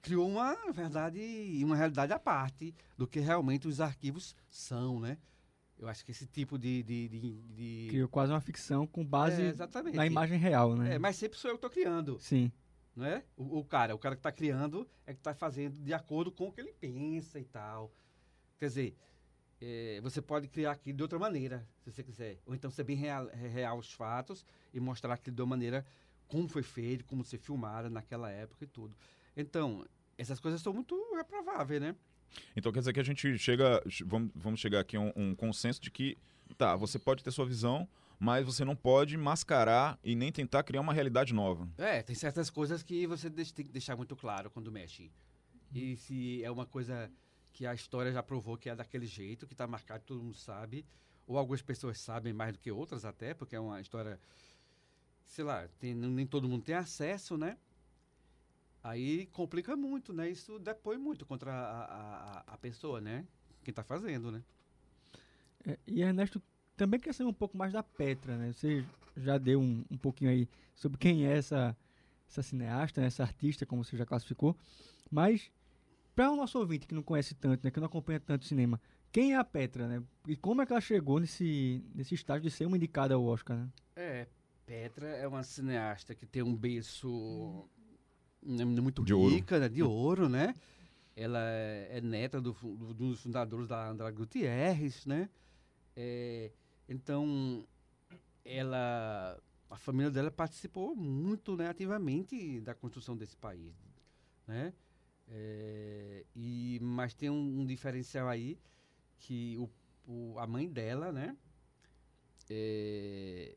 criou 0.00 0.28
uma 0.28 0.54
verdade, 0.72 1.60
uma 1.64 1.76
realidade 1.76 2.12
à 2.12 2.18
parte 2.18 2.74
do 2.96 3.06
que 3.06 3.20
realmente 3.20 3.66
os 3.66 3.80
arquivos 3.80 4.36
são, 4.48 5.00
né? 5.00 5.18
Eu 5.78 5.88
acho 5.88 6.04
que 6.04 6.10
esse 6.10 6.26
tipo 6.26 6.58
de. 6.58 6.82
de, 6.82 7.08
de, 7.08 7.42
de... 7.42 7.86
Criou 7.88 8.08
quase 8.08 8.30
uma 8.30 8.40
ficção 8.40 8.86
com 8.86 9.02
base 9.02 9.40
é, 9.42 9.92
na 9.94 10.06
imagem 10.06 10.38
real, 10.38 10.76
né? 10.76 10.96
É, 10.96 10.98
mas 10.98 11.16
sempre 11.16 11.38
sou 11.38 11.50
eu 11.50 11.54
que 11.54 11.66
estou 11.66 11.70
criando. 11.70 12.18
Sim. 12.20 12.52
Não 12.94 13.06
é? 13.06 13.24
O, 13.36 13.58
o, 13.58 13.64
cara, 13.64 13.94
o 13.94 13.98
cara 13.98 14.14
que 14.14 14.20
está 14.20 14.32
criando 14.32 14.88
é 15.06 15.12
que 15.12 15.20
está 15.20 15.34
fazendo 15.34 15.78
de 15.80 15.94
acordo 15.94 16.30
com 16.30 16.48
o 16.48 16.52
que 16.52 16.60
ele 16.60 16.72
pensa 16.72 17.38
e 17.38 17.44
tal. 17.44 17.92
Quer 18.58 18.66
dizer, 18.66 18.96
é, 19.60 20.00
você 20.02 20.20
pode 20.20 20.48
criar 20.48 20.72
aquilo 20.72 20.96
de 20.96 21.02
outra 21.02 21.18
maneira, 21.18 21.66
se 21.78 21.92
você 21.92 22.02
quiser. 22.02 22.38
Ou 22.46 22.54
então 22.54 22.70
ser 22.70 22.84
bem 22.84 22.96
real, 22.96 23.28
real 23.28 23.78
os 23.78 23.92
fatos 23.92 24.44
e 24.72 24.80
mostrar 24.80 25.14
aquilo 25.14 25.36
de 25.36 25.42
uma 25.42 25.48
maneira 25.48 25.84
como 26.26 26.48
foi 26.48 26.62
feito, 26.62 27.04
como 27.04 27.24
ser 27.24 27.38
filmada 27.38 27.90
naquela 27.90 28.30
época 28.30 28.64
e 28.64 28.66
tudo. 28.66 28.96
Então, 29.36 29.84
essas 30.16 30.38
coisas 30.38 30.60
são 30.60 30.72
muito 30.72 30.96
reprováveis, 31.14 31.80
né? 31.80 31.96
Então 32.54 32.70
quer 32.72 32.78
dizer 32.80 32.92
que 32.92 33.00
a 33.00 33.04
gente 33.04 33.36
chega, 33.38 33.82
vamos, 34.06 34.30
vamos 34.34 34.60
chegar 34.60 34.80
aqui 34.80 34.96
a 34.96 35.00
um, 35.00 35.12
um 35.16 35.34
consenso 35.34 35.80
de 35.80 35.90
que, 35.90 36.16
tá, 36.56 36.76
você 36.76 36.98
pode 36.98 37.24
ter 37.24 37.30
sua 37.30 37.44
visão, 37.44 37.88
mas 38.20 38.44
você 38.44 38.66
não 38.66 38.76
pode 38.76 39.16
mascarar 39.16 39.98
e 40.04 40.14
nem 40.14 40.30
tentar 40.30 40.62
criar 40.62 40.82
uma 40.82 40.92
realidade 40.92 41.32
nova. 41.32 41.66
É, 41.78 42.02
tem 42.02 42.14
certas 42.14 42.50
coisas 42.50 42.82
que 42.82 43.06
você 43.06 43.30
tem 43.30 43.64
que 43.64 43.72
deixar 43.72 43.96
muito 43.96 44.14
claro 44.14 44.50
quando 44.50 44.70
mexe. 44.70 45.10
E 45.74 45.96
se 45.96 46.44
é 46.44 46.50
uma 46.50 46.66
coisa 46.66 47.10
que 47.50 47.64
a 47.64 47.72
história 47.72 48.12
já 48.12 48.22
provou 48.22 48.58
que 48.58 48.68
é 48.68 48.76
daquele 48.76 49.06
jeito, 49.06 49.46
que 49.46 49.54
está 49.54 49.66
marcado, 49.66 50.04
todo 50.04 50.22
mundo 50.22 50.36
sabe, 50.36 50.84
ou 51.26 51.38
algumas 51.38 51.62
pessoas 51.62 51.98
sabem 51.98 52.34
mais 52.34 52.52
do 52.52 52.58
que 52.58 52.70
outras 52.70 53.06
até, 53.06 53.32
porque 53.32 53.56
é 53.56 53.60
uma 53.60 53.80
história, 53.80 54.20
sei 55.24 55.42
lá, 55.44 55.66
tem, 55.78 55.94
nem 55.94 56.26
todo 56.26 56.46
mundo 56.46 56.62
tem 56.62 56.74
acesso, 56.74 57.38
né? 57.38 57.56
Aí 58.82 59.26
complica 59.26 59.74
muito, 59.74 60.12
né? 60.12 60.28
Isso 60.28 60.58
depõe 60.58 60.98
muito 60.98 61.24
contra 61.24 61.52
a, 61.52 61.84
a, 61.84 62.38
a 62.48 62.58
pessoa, 62.58 63.00
né? 63.00 63.26
Quem 63.64 63.72
está 63.72 63.82
fazendo, 63.82 64.30
né? 64.30 64.42
É, 65.66 65.78
e 65.86 66.02
Ernesto, 66.02 66.42
também 66.80 66.98
quer 66.98 67.12
saber 67.12 67.28
um 67.28 67.34
pouco 67.34 67.58
mais 67.58 67.74
da 67.74 67.82
Petra, 67.82 68.38
né? 68.38 68.54
Você 68.54 68.82
já 69.14 69.36
deu 69.36 69.60
um, 69.60 69.84
um 69.90 69.98
pouquinho 69.98 70.30
aí 70.30 70.48
sobre 70.74 70.96
quem 70.96 71.26
é 71.26 71.36
essa, 71.36 71.76
essa 72.26 72.42
cineasta, 72.42 73.02
né? 73.02 73.06
essa 73.06 73.22
artista, 73.22 73.66
como 73.66 73.84
você 73.84 73.98
já 73.98 74.06
classificou. 74.06 74.56
Mas 75.10 75.52
para 76.14 76.30
o 76.30 76.36
nosso 76.36 76.58
ouvinte 76.58 76.86
que 76.86 76.94
não 76.94 77.02
conhece 77.02 77.34
tanto, 77.34 77.62
né, 77.62 77.70
que 77.70 77.78
não 77.78 77.86
acompanha 77.86 78.18
tanto 78.18 78.46
cinema, 78.46 78.80
quem 79.12 79.34
é 79.34 79.36
a 79.36 79.44
Petra, 79.44 79.86
né? 79.86 80.02
E 80.26 80.34
como 80.36 80.62
é 80.62 80.66
que 80.66 80.72
ela 80.72 80.80
chegou 80.80 81.20
nesse, 81.20 81.84
nesse 81.94 82.14
estágio 82.14 82.44
de 82.44 82.50
ser 82.50 82.64
uma 82.64 82.78
indicada 82.78 83.14
ao 83.14 83.24
Oscar, 83.24 83.58
né? 83.58 83.68
É, 83.94 84.26
Petra 84.64 85.06
é 85.08 85.28
uma 85.28 85.42
cineasta 85.42 86.14
que 86.14 86.24
tem 86.24 86.42
um 86.42 86.56
berço 86.56 87.68
né, 88.42 88.64
muito 88.64 89.04
de 89.04 89.12
rica, 89.12 89.56
ouro. 89.56 89.64
Né, 89.64 89.68
de 89.68 89.82
ouro, 89.82 90.28
né? 90.30 90.54
Ela 91.14 91.40
é, 91.42 91.98
é 91.98 92.00
neta 92.00 92.40
do, 92.40 92.52
do, 92.52 92.94
dos 92.94 93.20
fundadores 93.20 93.68
da 93.68 93.86
André 93.86 94.10
Gutierrez, 94.12 95.04
né? 95.04 95.28
É, 95.94 96.50
então, 96.90 97.64
ela, 98.44 99.40
a 99.70 99.76
família 99.76 100.10
dela 100.10 100.28
participou 100.28 100.96
muito 100.96 101.56
né, 101.56 101.68
ativamente 101.68 102.60
da 102.60 102.74
construção 102.74 103.16
desse 103.16 103.36
país, 103.36 103.72
né? 104.44 104.74
É, 105.28 106.26
e, 106.34 106.80
mas 106.82 107.14
tem 107.14 107.30
um, 107.30 107.60
um, 107.60 107.64
diferencial 107.64 108.28
aí 108.28 108.58
que 109.20 109.56
o, 109.56 109.70
o, 110.04 110.38
a 110.40 110.46
mãe 110.48 110.68
dela, 110.68 111.12
né? 111.12 111.36
É, 112.48 113.56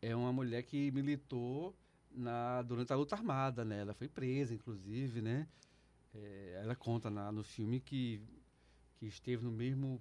é 0.00 0.16
uma 0.16 0.32
mulher 0.32 0.62
que 0.62 0.90
militou 0.90 1.76
na, 2.10 2.62
durante 2.62 2.90
a 2.94 2.96
luta 2.96 3.14
armada, 3.14 3.62
né? 3.62 3.80
Ela 3.80 3.92
foi 3.92 4.08
presa, 4.08 4.54
inclusive, 4.54 5.20
né? 5.20 5.46
É, 6.14 6.60
ela 6.62 6.74
conta 6.74 7.10
na, 7.10 7.30
no 7.30 7.44
filme 7.44 7.78
que, 7.78 8.22
que 8.96 9.04
esteve 9.04 9.44
no 9.44 9.52
mesmo 9.52 10.00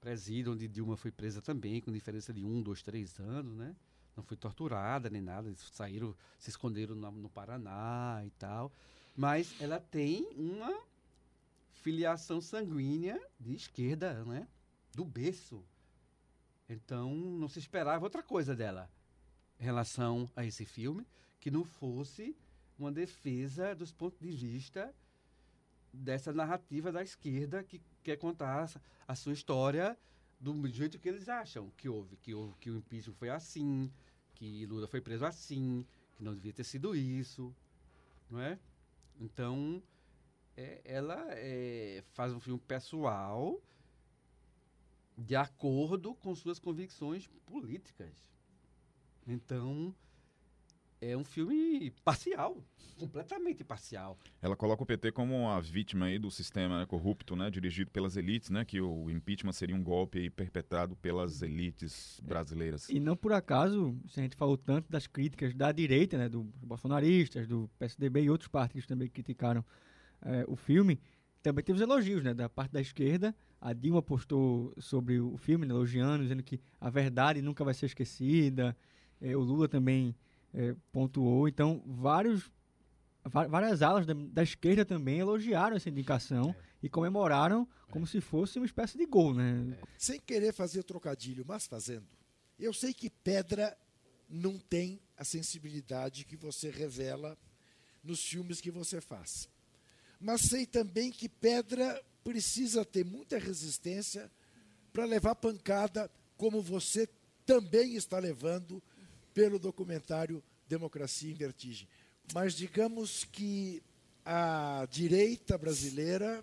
presídio 0.00 0.52
onde 0.52 0.68
Dilma 0.68 0.96
foi 0.96 1.10
presa 1.10 1.40
também, 1.40 1.80
com 1.80 1.92
diferença 1.92 2.32
de 2.32 2.44
um, 2.44 2.62
dois, 2.62 2.82
três 2.82 3.18
anos, 3.18 3.56
né? 3.56 3.74
Não 4.16 4.24
foi 4.24 4.36
torturada 4.36 5.10
nem 5.10 5.20
nada, 5.20 5.48
eles 5.48 5.60
saíram, 5.72 6.14
se 6.38 6.50
esconderam 6.50 6.94
no, 6.94 7.10
no 7.10 7.28
Paraná 7.28 8.22
e 8.24 8.30
tal. 8.30 8.72
Mas 9.14 9.54
ela 9.60 9.78
tem 9.78 10.26
uma 10.36 10.82
filiação 11.82 12.40
sanguínea 12.40 13.20
de 13.38 13.54
esquerda, 13.54 14.24
né? 14.24 14.48
Do 14.94 15.04
berço. 15.04 15.64
Então, 16.68 17.14
não 17.14 17.48
se 17.48 17.58
esperava 17.58 18.04
outra 18.04 18.22
coisa 18.22 18.56
dela 18.56 18.90
em 19.60 19.64
relação 19.64 20.28
a 20.34 20.44
esse 20.44 20.64
filme 20.64 21.06
que 21.38 21.50
não 21.50 21.64
fosse 21.64 22.36
uma 22.78 22.90
defesa 22.90 23.74
dos 23.74 23.92
pontos 23.92 24.18
de 24.18 24.30
vista 24.30 24.94
dessa 25.92 26.32
narrativa 26.32 26.92
da 26.92 27.02
esquerda 27.02 27.62
que 27.62 27.80
quer 28.06 28.16
contar 28.16 28.70
a 29.08 29.14
sua 29.16 29.32
história 29.32 29.98
do 30.38 30.68
jeito 30.68 30.96
que 30.96 31.08
eles 31.08 31.28
acham 31.28 31.72
que 31.76 31.88
houve, 31.88 32.16
que, 32.16 32.32
houve, 32.32 32.54
que 32.60 32.70
o 32.70 32.76
impeachment 32.76 33.14
foi 33.14 33.30
assim, 33.30 33.90
que 34.32 34.64
Lula 34.66 34.86
foi 34.86 35.00
preso 35.00 35.24
assim, 35.26 35.84
que 36.14 36.22
não 36.22 36.32
devia 36.32 36.52
ter 36.52 36.62
sido 36.62 36.94
isso, 36.94 37.52
não 38.30 38.40
é? 38.40 38.60
Então, 39.18 39.82
é, 40.56 40.80
ela 40.84 41.26
é, 41.30 42.04
faz 42.12 42.32
um 42.32 42.38
filme 42.38 42.60
pessoal 42.60 43.60
de 45.18 45.34
acordo 45.34 46.14
com 46.14 46.32
suas 46.32 46.60
convicções 46.60 47.26
políticas. 47.44 48.14
Então, 49.26 49.92
é 51.00 51.16
um 51.16 51.24
filme 51.24 51.90
parcial, 52.04 52.62
completamente 52.98 53.62
parcial. 53.62 54.18
Ela 54.40 54.56
coloca 54.56 54.82
o 54.82 54.86
PT 54.86 55.12
como 55.12 55.34
uma 55.34 55.60
vítima 55.60 56.06
aí 56.06 56.18
do 56.18 56.30
sistema 56.30 56.80
né, 56.80 56.86
corrupto, 56.86 57.36
né, 57.36 57.50
dirigido 57.50 57.90
pelas 57.90 58.16
elites, 58.16 58.50
né, 58.50 58.64
que 58.64 58.80
o 58.80 59.10
impeachment 59.10 59.52
seria 59.52 59.76
um 59.76 59.82
golpe 59.82 60.18
aí 60.18 60.30
perpetrado 60.30 60.96
pelas 60.96 61.42
elites 61.42 62.20
brasileiras. 62.24 62.88
E 62.88 62.98
não 62.98 63.16
por 63.16 63.32
acaso, 63.32 63.96
se 64.08 64.20
a 64.20 64.22
gente 64.22 64.36
falou 64.36 64.56
tanto 64.56 64.90
das 64.90 65.06
críticas 65.06 65.54
da 65.54 65.70
direita, 65.72 66.16
né, 66.16 66.28
dos 66.28 66.44
bolsonaristas, 66.62 67.46
do 67.46 67.70
PSDB 67.78 68.22
e 68.22 68.30
outros 68.30 68.48
partidos 68.48 68.86
também 68.86 69.08
que 69.08 69.14
criticaram 69.14 69.64
é, 70.22 70.44
o 70.48 70.56
filme, 70.56 70.98
também 71.42 71.64
teve 71.64 71.76
os 71.76 71.82
elogios, 71.82 72.24
né, 72.24 72.34
da 72.34 72.48
parte 72.48 72.72
da 72.72 72.80
esquerda. 72.80 73.34
A 73.60 73.72
Dilma 73.72 74.02
postou 74.02 74.74
sobre 74.78 75.20
o 75.20 75.36
filme, 75.36 75.64
né, 75.64 75.72
elogiando, 75.72 76.22
dizendo 76.22 76.42
que 76.42 76.60
a 76.80 76.90
verdade 76.90 77.40
nunca 77.40 77.62
vai 77.62 77.72
ser 77.72 77.86
esquecida. 77.86 78.76
É, 79.20 79.36
o 79.36 79.40
Lula 79.40 79.68
também 79.68 80.14
é, 80.54 80.74
pontuou. 80.92 81.48
Então, 81.48 81.82
vários, 81.86 82.50
várias 83.24 83.82
alas 83.82 84.06
da, 84.06 84.14
da, 84.14 84.42
esquerda 84.42 84.84
também 84.84 85.18
elogiaram 85.18 85.76
essa 85.76 85.88
indicação 85.88 86.50
é. 86.50 86.56
e 86.82 86.88
comemoraram 86.88 87.68
como 87.90 88.06
se 88.06 88.20
fosse 88.20 88.58
uma 88.58 88.66
espécie 88.66 88.98
de 88.98 89.06
gol, 89.06 89.34
né? 89.34 89.78
Sem 89.98 90.20
querer 90.20 90.52
fazer 90.52 90.82
trocadilho, 90.82 91.44
mas 91.46 91.66
fazendo. 91.66 92.06
Eu 92.58 92.72
sei 92.72 92.92
que 92.92 93.10
pedra 93.10 93.76
não 94.28 94.58
tem 94.58 95.00
a 95.16 95.24
sensibilidade 95.24 96.24
que 96.24 96.36
você 96.36 96.70
revela 96.70 97.38
nos 98.02 98.24
filmes 98.24 98.60
que 98.60 98.70
você 98.70 99.00
faz. 99.00 99.48
Mas 100.20 100.42
sei 100.42 100.66
também 100.66 101.10
que 101.10 101.28
pedra 101.28 102.02
precisa 102.24 102.84
ter 102.84 103.04
muita 103.04 103.38
resistência 103.38 104.30
para 104.92 105.04
levar 105.04 105.34
pancada, 105.34 106.10
como 106.36 106.62
você 106.62 107.08
também 107.44 107.94
está 107.94 108.18
levando 108.18 108.82
pelo 109.36 109.58
documentário 109.58 110.42
Democracia 110.66 111.30
em 111.30 111.34
Vertigem. 111.34 111.86
Mas 112.32 112.54
digamos 112.54 113.22
que 113.22 113.82
a 114.24 114.88
direita 114.90 115.58
brasileira 115.58 116.42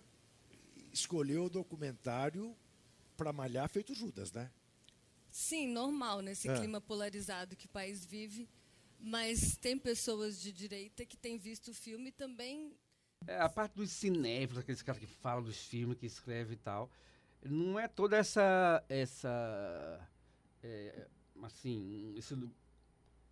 escolheu 0.92 1.46
o 1.46 1.50
documentário 1.50 2.56
para 3.18 3.34
malhar 3.34 3.68
feito 3.68 3.96
Judas, 3.96 4.32
né? 4.32 4.52
Sim, 5.32 5.70
normal 5.70 6.22
nesse 6.22 6.48
é. 6.48 6.56
clima 6.56 6.80
polarizado 6.80 7.56
que 7.56 7.66
o 7.66 7.70
país 7.70 8.06
vive. 8.06 8.48
Mas 9.00 9.58
tem 9.58 9.76
pessoas 9.76 10.40
de 10.40 10.52
direita 10.52 11.04
que 11.04 11.18
têm 11.18 11.40
visto 11.40 11.72
o 11.72 11.74
filme 11.74 12.12
também. 12.12 12.78
É, 13.26 13.40
a 13.40 13.50
parte 13.50 13.74
dos 13.74 13.90
cinéfilos, 13.90 14.60
aqueles 14.60 14.84
caras 14.84 15.02
que 15.02 15.08
falam 15.08 15.44
dos 15.44 15.58
filmes, 15.58 15.98
que 15.98 16.06
escrevem 16.06 16.54
e 16.54 16.58
tal, 16.58 16.92
não 17.44 17.80
é 17.80 17.88
toda 17.88 18.18
essa. 18.18 18.86
essa 18.88 20.08
é, 20.62 21.08
assim, 21.42 22.14
esse 22.16 22.36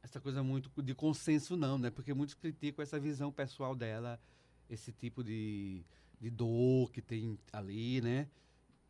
essa 0.03 0.19
coisa 0.19 0.43
muito 0.43 0.69
de 0.81 0.93
consenso 0.93 1.55
não, 1.55 1.77
né? 1.77 1.89
Porque 1.89 2.13
muitos 2.13 2.35
criticam 2.35 2.81
essa 2.83 2.99
visão 2.99 3.31
pessoal 3.31 3.75
dela, 3.75 4.19
esse 4.69 4.91
tipo 4.91 5.23
de, 5.23 5.83
de 6.19 6.29
dor 6.29 6.91
que 6.91 7.01
tem 7.01 7.37
ali, 7.51 8.01
né? 8.01 8.27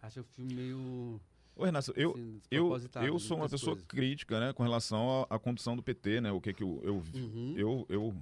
Acho 0.02 0.22
o 0.22 0.24
filme 0.24 0.54
meio... 0.54 1.22
Ô, 1.56 1.66
Renato, 1.66 1.94
eu, 1.96 2.12
assim, 2.12 2.42
eu, 2.50 2.80
eu 3.04 3.20
sou 3.20 3.38
uma 3.38 3.50
pessoa 3.50 3.76
coisas. 3.76 3.88
crítica, 3.88 4.40
né, 4.40 4.54
com 4.54 4.64
relação 4.64 5.28
à, 5.30 5.36
à, 5.36 5.40
condução 5.40 5.76
do 5.76 5.84
PT, 5.84 6.22
né? 6.22 6.32
O 6.32 6.40
que 6.40 6.54
que 6.54 6.64
eu 6.64 6.82
eu, 6.84 7.04
uhum. 7.14 7.54
eu, 7.56 7.86
eu, 7.90 8.16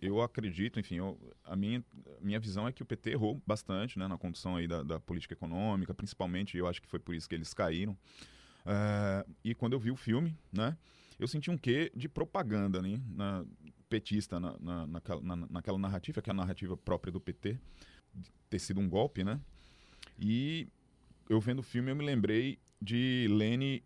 eu 0.00 0.22
acredito, 0.22 0.80
enfim, 0.80 0.96
eu, 0.96 1.18
a 1.44 1.54
minha, 1.56 1.84
minha 2.20 2.38
visão 2.38 2.66
é 2.66 2.72
que 2.72 2.82
o 2.82 2.86
PT 2.86 3.10
errou 3.10 3.42
bastante, 3.46 3.98
né, 3.98 4.06
na 4.06 4.16
condução 4.16 4.56
aí 4.56 4.66
da, 4.66 4.82
da 4.82 5.00
política 5.00 5.34
econômica, 5.34 5.92
principalmente, 5.92 6.56
eu 6.56 6.66
acho 6.66 6.80
que 6.80 6.88
foi 6.88 7.00
por 7.00 7.14
isso 7.14 7.28
que 7.28 7.34
eles 7.34 7.52
caíram. 7.52 7.92
Uh, 8.64 9.28
e 9.44 9.54
quando 9.54 9.72
eu 9.72 9.80
vi 9.80 9.90
o 9.90 9.96
filme, 9.96 10.36
né, 10.52 10.76
eu 11.20 11.28
senti 11.28 11.50
um 11.50 11.56
quê 11.58 11.92
de 11.94 12.08
propaganda, 12.08 12.80
né? 12.82 13.00
Na, 13.14 13.44
petista 13.88 14.38
na, 14.40 14.56
na, 14.60 14.86
naquela, 14.86 15.20
na, 15.22 15.36
naquela 15.36 15.78
narrativa, 15.78 16.22
que 16.22 16.30
é 16.30 16.32
a 16.32 16.34
narrativa 16.34 16.76
própria 16.76 17.12
do 17.12 17.20
PT, 17.20 17.58
de 18.14 18.30
ter 18.48 18.58
sido 18.58 18.80
um 18.80 18.88
golpe, 18.88 19.22
né? 19.24 19.40
E 20.18 20.68
eu 21.28 21.40
vendo 21.40 21.58
o 21.58 21.62
filme, 21.62 21.90
eu 21.90 21.96
me 21.96 22.04
lembrei 22.04 22.58
de 22.80 23.26
Leni 23.30 23.82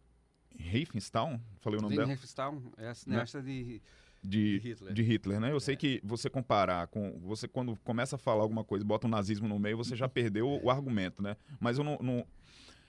Riefenstahl, 0.56 1.40
falei 1.60 1.78
o 1.78 1.82
nome 1.82 1.94
Leni 1.96 2.02
dela? 2.06 2.12
Riefenstahl 2.14 2.62
é 2.76 2.88
a 2.88 2.94
cineasta 2.94 3.42
Né? 3.42 3.44
de, 3.44 3.82
de, 4.22 4.58
de 4.60 4.68
Hitler. 4.68 4.92
de 4.94 5.02
Hitler, 5.02 5.40
né? 5.40 5.50
Eu 5.52 5.60
sei 5.60 5.74
que 5.76 6.00
você 6.04 6.30
comparar 6.30 6.86
com. 6.86 7.18
Você, 7.20 7.48
quando 7.48 7.76
começa 7.82 8.16
a 8.16 8.18
falar 8.18 8.42
alguma 8.42 8.62
coisa 8.64 8.84
bota 8.84 9.06
o 9.06 9.10
nazismo 9.10 9.48
no 9.48 9.58
meio, 9.58 9.76
você 9.76 9.96
já 9.96 10.08
perdeu 10.08 10.48
o, 10.48 10.64
o 10.66 10.70
argumento, 10.70 11.22
né? 11.22 11.36
Mas 11.60 11.78
eu 11.78 11.84
não, 11.84 11.98
não- 12.00 12.26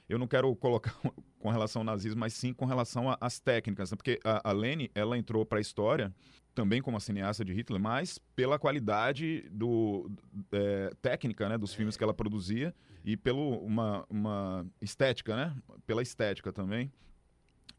eu 0.07 0.19
não 0.19 0.27
quero 0.27 0.55
colocar 0.55 0.95
com 1.39 1.49
relação 1.49 1.81
ao 1.81 1.85
nazismo, 1.85 2.19
mas 2.19 2.33
sim 2.33 2.53
com 2.53 2.65
relação 2.65 3.15
às 3.19 3.39
técnicas, 3.39 3.91
né? 3.91 3.97
Porque 3.97 4.19
a, 4.23 4.49
a 4.49 4.51
Leni, 4.51 4.91
ela 4.93 5.17
entrou 5.17 5.45
para 5.45 5.59
a 5.59 5.61
história 5.61 6.13
também 6.53 6.81
como 6.81 6.95
a 6.95 6.99
cineasta 6.99 7.43
de 7.43 7.53
Hitler, 7.53 7.81
mas 7.81 8.17
pela 8.35 8.57
qualidade 8.57 9.41
do, 9.51 10.09
é, 10.51 10.89
técnica 11.01 11.49
né, 11.49 11.57
dos 11.57 11.73
filmes 11.73 11.97
que 11.97 12.03
ela 12.03 12.13
produzia 12.13 12.73
e 13.03 13.17
pelo 13.17 13.57
uma, 13.59 14.05
uma 14.09 14.65
estética, 14.81 15.35
né? 15.35 15.55
Pela 15.85 16.01
estética 16.01 16.53
também. 16.53 16.91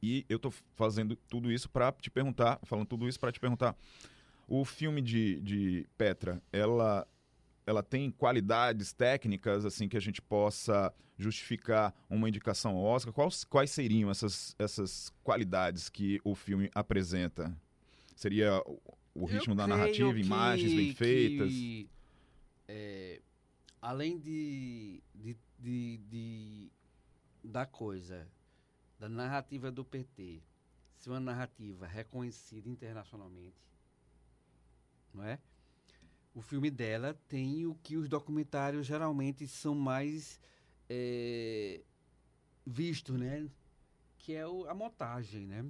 E 0.03 0.27
eu 0.29 0.39
tô 0.39 0.51
fazendo 0.75 1.17
tudo 1.17 1.51
isso 1.51 1.71
para 1.71 1.91
te 1.93 2.11
perguntar, 2.11 2.61
falando 2.65 2.87
tudo 2.87 3.09
isso 3.09 3.19
para 3.19 3.33
te 3.33 3.41
perguntar, 3.41 3.75
o 4.47 4.65
filme 4.65 5.01
de, 5.01 5.41
de 5.41 5.87
Petra, 5.97 6.41
ela 6.53 7.07
ela 7.67 7.83
tem 7.83 8.11
qualidades 8.13 8.93
técnicas 8.93 9.65
assim 9.65 9.89
que 9.89 9.97
a 9.97 10.01
gente 10.01 10.23
possa 10.23 10.95
justificar 11.19 11.93
uma 12.09 12.29
indicação 12.29 12.77
ao 12.77 12.83
Oscar? 12.85 13.13
Quais, 13.13 13.43
quais 13.45 13.71
seriam 13.71 14.11
essas, 14.11 14.55
essas 14.59 15.13
qualidades 15.25 15.89
que 15.89 16.21
o 16.25 16.35
filme 16.35 16.71
apresenta? 16.75 17.55
Seria 18.15 18.63
o, 19.15 19.25
ritmo 19.27 19.53
Eu 19.53 19.57
da 19.57 19.67
narrativa, 19.67 20.13
que- 20.15 20.21
imagens 20.21 20.73
bem 20.73 20.95
feitas? 20.95 21.49
que, 21.51 21.91
é, 22.69 23.21
além 23.83 24.19
de, 24.19 25.03
de, 25.15 25.37
de, 25.59 25.97
de- 26.09 26.71
da 27.43 27.67
coisa, 27.67 28.29
da 28.99 29.09
narrativa 29.09 29.71
do 29.71 29.85
PT, 29.85 30.41
ser 30.97 31.11
uma 31.11 31.21
narrativa 31.21 31.87
reconhecida 31.87 32.69
internacionalmente, 32.69 33.57
não 35.13 35.25
é? 35.25 35.39
O 36.37 36.43
filme 36.43 36.71
dela 36.71 37.19
tem 37.29 37.67
o 37.67 37.75
que 37.83 37.97
os 37.97 38.09
documentários 38.11 38.87
geralmente 38.87 39.49
são 39.49 39.75
mais 39.75 40.39
é, 40.89 41.81
vistos, 42.67 43.19
né? 43.19 43.49
Que 44.19 44.35
é 44.35 44.47
o- 44.47 44.69
a 44.69 44.75
montagem, 44.75 45.47
né? 45.47 45.65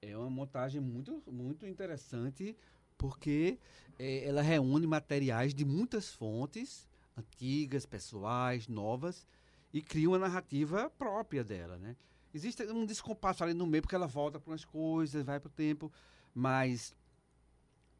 É 0.00 0.16
uma 0.16 0.28
montagem 0.28 0.80
muito, 0.80 1.22
muito 1.30 1.66
interessante 1.66 2.56
porque 2.98 3.58
eh, 3.98 4.24
ela 4.28 4.42
reúne 4.42 4.86
materiais 4.86 5.54
de 5.54 5.64
muitas 5.64 6.12
fontes, 6.12 6.88
antigas, 7.16 7.86
pessoais, 7.86 8.66
novas, 8.68 9.26
e 9.72 9.80
cria 9.80 10.08
uma 10.08 10.18
narrativa 10.18 10.90
própria 10.98 11.44
dela, 11.44 11.78
né? 11.78 11.96
Existe 12.34 12.64
um 12.64 12.84
descompasso 12.84 13.44
ali 13.44 13.54
no 13.54 13.66
meio, 13.66 13.82
porque 13.82 13.94
ela 13.94 14.06
volta 14.08 14.40
para 14.40 14.50
umas 14.50 14.64
coisas, 14.64 15.24
vai 15.24 15.38
para 15.38 15.48
o 15.48 15.52
tempo, 15.52 15.92
mas 16.34 16.94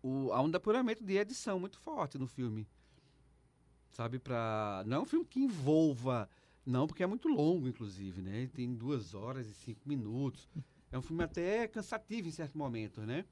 o, 0.02 0.32
há 0.32 0.40
um 0.42 0.50
depuramento 0.50 1.04
de 1.04 1.16
edição 1.16 1.58
muito 1.60 1.78
forte 1.78 2.18
no 2.18 2.26
filme. 2.26 2.66
Sabe, 3.90 4.18
pra... 4.18 4.82
Não 4.86 4.98
é 4.98 5.00
um 5.00 5.04
filme 5.06 5.24
que 5.24 5.40
envolva... 5.40 6.28
Não, 6.64 6.86
porque 6.86 7.02
é 7.02 7.06
muito 7.06 7.28
longo, 7.28 7.66
inclusive, 7.66 8.22
né? 8.22 8.48
Tem 8.54 8.72
duas 8.72 9.14
horas 9.14 9.46
e 9.48 9.52
cinco 9.54 9.80
minutos. 9.84 10.48
É 10.92 10.98
um 10.98 11.02
filme 11.02 11.24
até 11.24 11.66
cansativo 11.66 12.28
em 12.28 12.30
certo 12.30 12.56
momento, 12.56 13.00
né? 13.00 13.24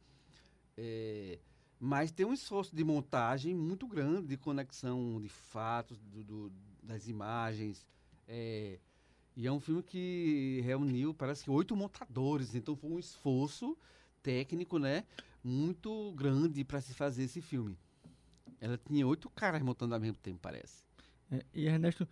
É, 0.77 1.39
mas 1.79 2.11
tem 2.11 2.27
um 2.27 2.33
esforço 2.33 2.75
de 2.75 2.83
montagem 2.83 3.55
muito 3.55 3.87
grande, 3.87 4.27
de 4.29 4.37
conexão 4.37 5.21
de 5.21 5.29
fatos, 5.29 5.99
do, 6.01 6.25
do- 6.25 6.53
das 6.83 7.07
imagens. 7.07 7.87
é, 8.27 8.81
e 9.37 9.47
é 9.47 9.53
um 9.53 9.61
filme 9.61 9.83
que 9.83 10.61
reuniu, 10.65 11.15
parece 11.15 11.45
que 11.45 11.51
oito 11.51 11.77
montadores. 11.77 12.55
Então 12.55 12.75
foi 12.77 12.91
um 12.91 12.99
esforço 12.99 13.79
técnico, 14.23 14.79
né? 14.79 15.05
Muito 15.43 16.13
grande 16.13 16.65
para 16.65 16.81
se 16.81 16.93
fazer 16.95 17.25
esse 17.25 17.41
filme. 17.41 17.79
Ela 18.61 18.79
tinha 18.79 19.07
oito 19.07 19.29
caras 19.31 19.63
montando 19.63 19.95
ao 19.95 20.01
mesmo 20.01 20.17
tempo, 20.23 20.39
parece. 20.41 20.85
É, 21.31 21.45
e 21.55 21.67
Ernesto, 21.67 22.07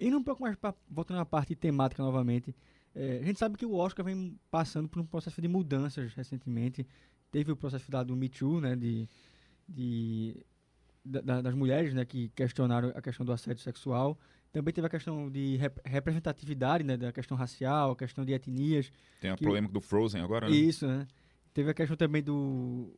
indo 0.00 0.18
um 0.18 0.22
pouco 0.22 0.42
mais 0.42 0.54
pra, 0.56 0.74
voltando 0.90 1.20
à 1.20 1.24
parte 1.24 1.54
temática 1.54 2.02
novamente, 2.02 2.54
é, 2.94 3.18
a 3.22 3.24
gente 3.24 3.38
sabe 3.38 3.56
que 3.56 3.64
o 3.64 3.74
Oscar 3.74 4.04
vem 4.04 4.38
passando 4.50 4.88
por 4.88 5.00
um 5.00 5.06
processo 5.06 5.40
de 5.40 5.48
mudanças 5.48 6.12
recentemente. 6.14 6.86
Teve 7.30 7.52
o 7.52 7.56
processo 7.56 7.90
da- 7.90 8.02
do 8.02 8.14
Me 8.16 8.28
Too, 8.28 8.60
né, 8.60 8.74
de, 8.76 9.08
de, 9.68 10.36
da- 11.04 11.20
da- 11.20 11.40
das 11.42 11.54
mulheres 11.54 11.94
né, 11.94 12.04
que 12.04 12.28
questionaram 12.30 12.92
a 12.94 13.00
questão 13.00 13.24
do 13.24 13.32
assédio 13.32 13.62
sexual. 13.62 14.18
Também 14.52 14.72
teve 14.72 14.86
a 14.86 14.90
questão 14.90 15.30
de 15.30 15.56
rep- 15.56 15.80
representatividade, 15.84 16.82
né, 16.84 16.96
da 16.96 17.12
questão 17.12 17.36
racial, 17.36 17.92
a 17.92 17.96
questão 17.96 18.24
de 18.24 18.32
etnias. 18.32 18.90
Tem 19.20 19.30
a 19.30 19.36
que- 19.36 19.44
polêmica 19.44 19.72
do 19.72 19.80
Frozen 19.80 20.20
agora, 20.22 20.48
né? 20.48 20.56
Isso, 20.56 20.86
né? 20.86 21.06
Teve 21.58 21.72
a 21.72 21.74
questão 21.74 21.96
também 21.96 22.22
do 22.22 22.36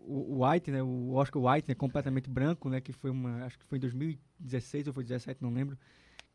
o, 0.06 0.44
White, 0.44 0.70
né? 0.70 0.82
O 0.82 1.14
Oscar 1.14 1.42
White, 1.42 1.66
né? 1.66 1.74
completamente 1.74 2.28
branco, 2.28 2.68
né? 2.68 2.78
Que 2.78 2.92
foi 2.92 3.10
uma, 3.10 3.46
acho 3.46 3.58
que 3.58 3.64
foi 3.64 3.78
em 3.78 3.80
2016 3.80 4.86
ou 4.86 4.92
foi 4.92 5.02
17, 5.02 5.40
não 5.42 5.50
lembro, 5.50 5.78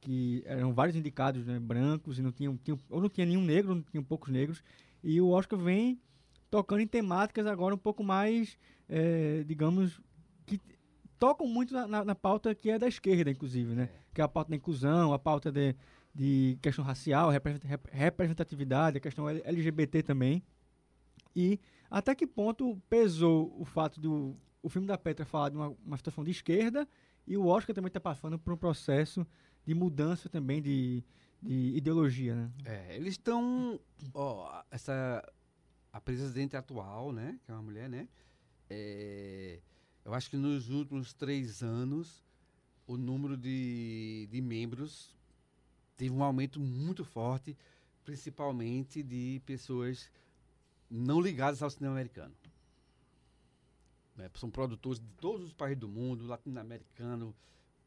que 0.01 0.41
eram 0.47 0.73
vários 0.73 0.95
indicados, 0.95 1.45
né? 1.45 1.59
Brancos 1.59 2.17
e 2.17 2.23
não 2.23 2.31
tinham, 2.31 2.57
tinham 2.57 2.79
ou 2.89 2.99
não 2.99 3.09
tinha 3.09 3.27
nenhum 3.27 3.43
negro, 3.43 3.69
ou 3.69 3.75
não 3.75 3.83
tinham 3.83 4.03
poucos 4.03 4.31
negros. 4.31 4.63
E 5.03 5.21
o 5.21 5.29
Oscar 5.29 5.59
vem 5.59 6.01
tocando 6.49 6.79
em 6.79 6.88
temáticas 6.88 7.45
agora 7.45 7.75
um 7.75 7.77
pouco 7.77 8.03
mais, 8.03 8.57
eh, 8.89 9.43
digamos, 9.45 10.01
que 10.47 10.59
tocam 11.19 11.45
muito 11.45 11.75
na, 11.75 11.88
na, 11.88 12.05
na 12.05 12.15
pauta 12.15 12.55
que 12.55 12.71
é 12.71 12.79
da 12.79 12.88
esquerda, 12.88 13.29
inclusive, 13.29 13.75
né? 13.75 13.88
Que 14.15 14.19
é 14.19 14.23
a 14.23 14.27
pauta 14.27 14.49
da 14.49 14.55
inclusão, 14.55 15.13
a 15.13 15.19
pauta 15.19 15.51
de, 15.51 15.75
de 16.11 16.57
questão 16.59 16.83
racial, 16.83 17.29
represent- 17.29 17.65
rep- 17.65 17.89
representatividade, 17.91 18.97
a 18.97 18.99
questão 18.99 19.29
LGBT 19.29 20.01
também. 20.01 20.41
E 21.35 21.59
até 21.97 22.13
que 22.13 22.27
ponto 22.27 22.81
pesou 22.89 23.55
o 23.60 23.63
fato 23.63 24.01
do 24.01 24.36
o 24.62 24.67
filme 24.67 24.88
da 24.88 24.97
Petra 24.97 25.25
falar 25.25 25.49
de 25.49 25.55
uma, 25.55 25.69
uma 25.86 25.95
situação 25.95 26.23
de 26.23 26.31
esquerda 26.31 26.88
e 27.25 27.38
o 27.38 27.45
Oscar 27.45 27.73
também 27.73 27.88
está 27.88 27.99
passando 27.99 28.38
por 28.38 28.53
um 28.53 28.58
processo 28.58 29.25
de 29.65 29.73
mudança 29.73 30.27
também 30.27 30.62
de, 30.62 31.03
de 31.41 31.73
ideologia, 31.75 32.36
né? 32.36 32.51
É, 32.65 32.95
eles 32.95 33.13
estão. 33.13 33.79
Essa. 34.69 35.23
A 35.93 36.01
presidente 36.01 36.58
atual, 36.58 37.13
né? 37.13 37.39
Que 37.45 37.51
é 37.51 37.53
uma 37.53 37.63
mulher, 37.63 37.88
né? 37.88 38.10
é, 38.69 39.60
eu 40.03 40.13
acho 40.13 40.29
que 40.29 40.38
nos 40.38 40.69
últimos 40.69 41.13
três 41.13 41.62
anos 41.63 42.25
o 42.88 42.97
número 42.97 43.38
de, 43.38 44.27
de 44.29 44.41
membros 44.41 45.15
teve 45.95 46.13
um 46.13 46.23
aumento 46.23 46.60
muito 46.60 47.05
forte, 47.05 47.58
principalmente 48.03 49.01
de 49.01 49.41
pessoas 49.45 50.12
não 50.89 51.19
ligadas 51.21 51.62
ao 51.62 51.69
cinema 51.69 51.93
americano. 51.95 52.34
né? 54.15 54.30
São 54.36 54.50
produtores 54.50 55.00
de 55.00 55.08
todos 55.19 55.48
os 55.48 55.54
países 55.54 55.80
do 55.80 55.88
mundo, 55.89 56.26
latino-americano, 56.26 57.36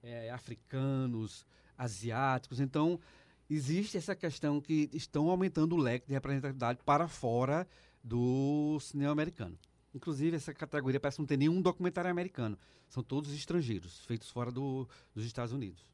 é, 0.03 0.31
africanos, 0.31 1.47
asiáticos. 1.77 2.61
Então, 2.61 3.01
existe 3.49 3.97
essa 3.97 4.15
questão 4.15 4.61
que 4.61 4.91
estão 4.93 5.31
aumentando 5.31 5.75
o 5.75 5.79
leque 5.79 6.07
de 6.07 6.13
representatividade 6.13 6.81
para 6.85 7.09
fora 7.09 7.67
do 8.05 8.79
cinema 8.81 9.13
americano. 9.13 9.59
Inclusive, 9.95 10.37
essa 10.37 10.53
categoria 10.53 11.01
parece 11.01 11.19
não 11.19 11.27
ter 11.27 11.37
nenhum 11.39 11.61
documentário 11.63 12.11
americano. 12.11 12.59
São 12.89 13.03
todos 13.03 13.33
estrangeiros, 13.33 14.01
feitos 14.07 14.31
fora 14.31 14.53
do- 14.53 14.89
dos 15.15 15.25
Estados 15.25 15.53
Unidos. 15.53 15.85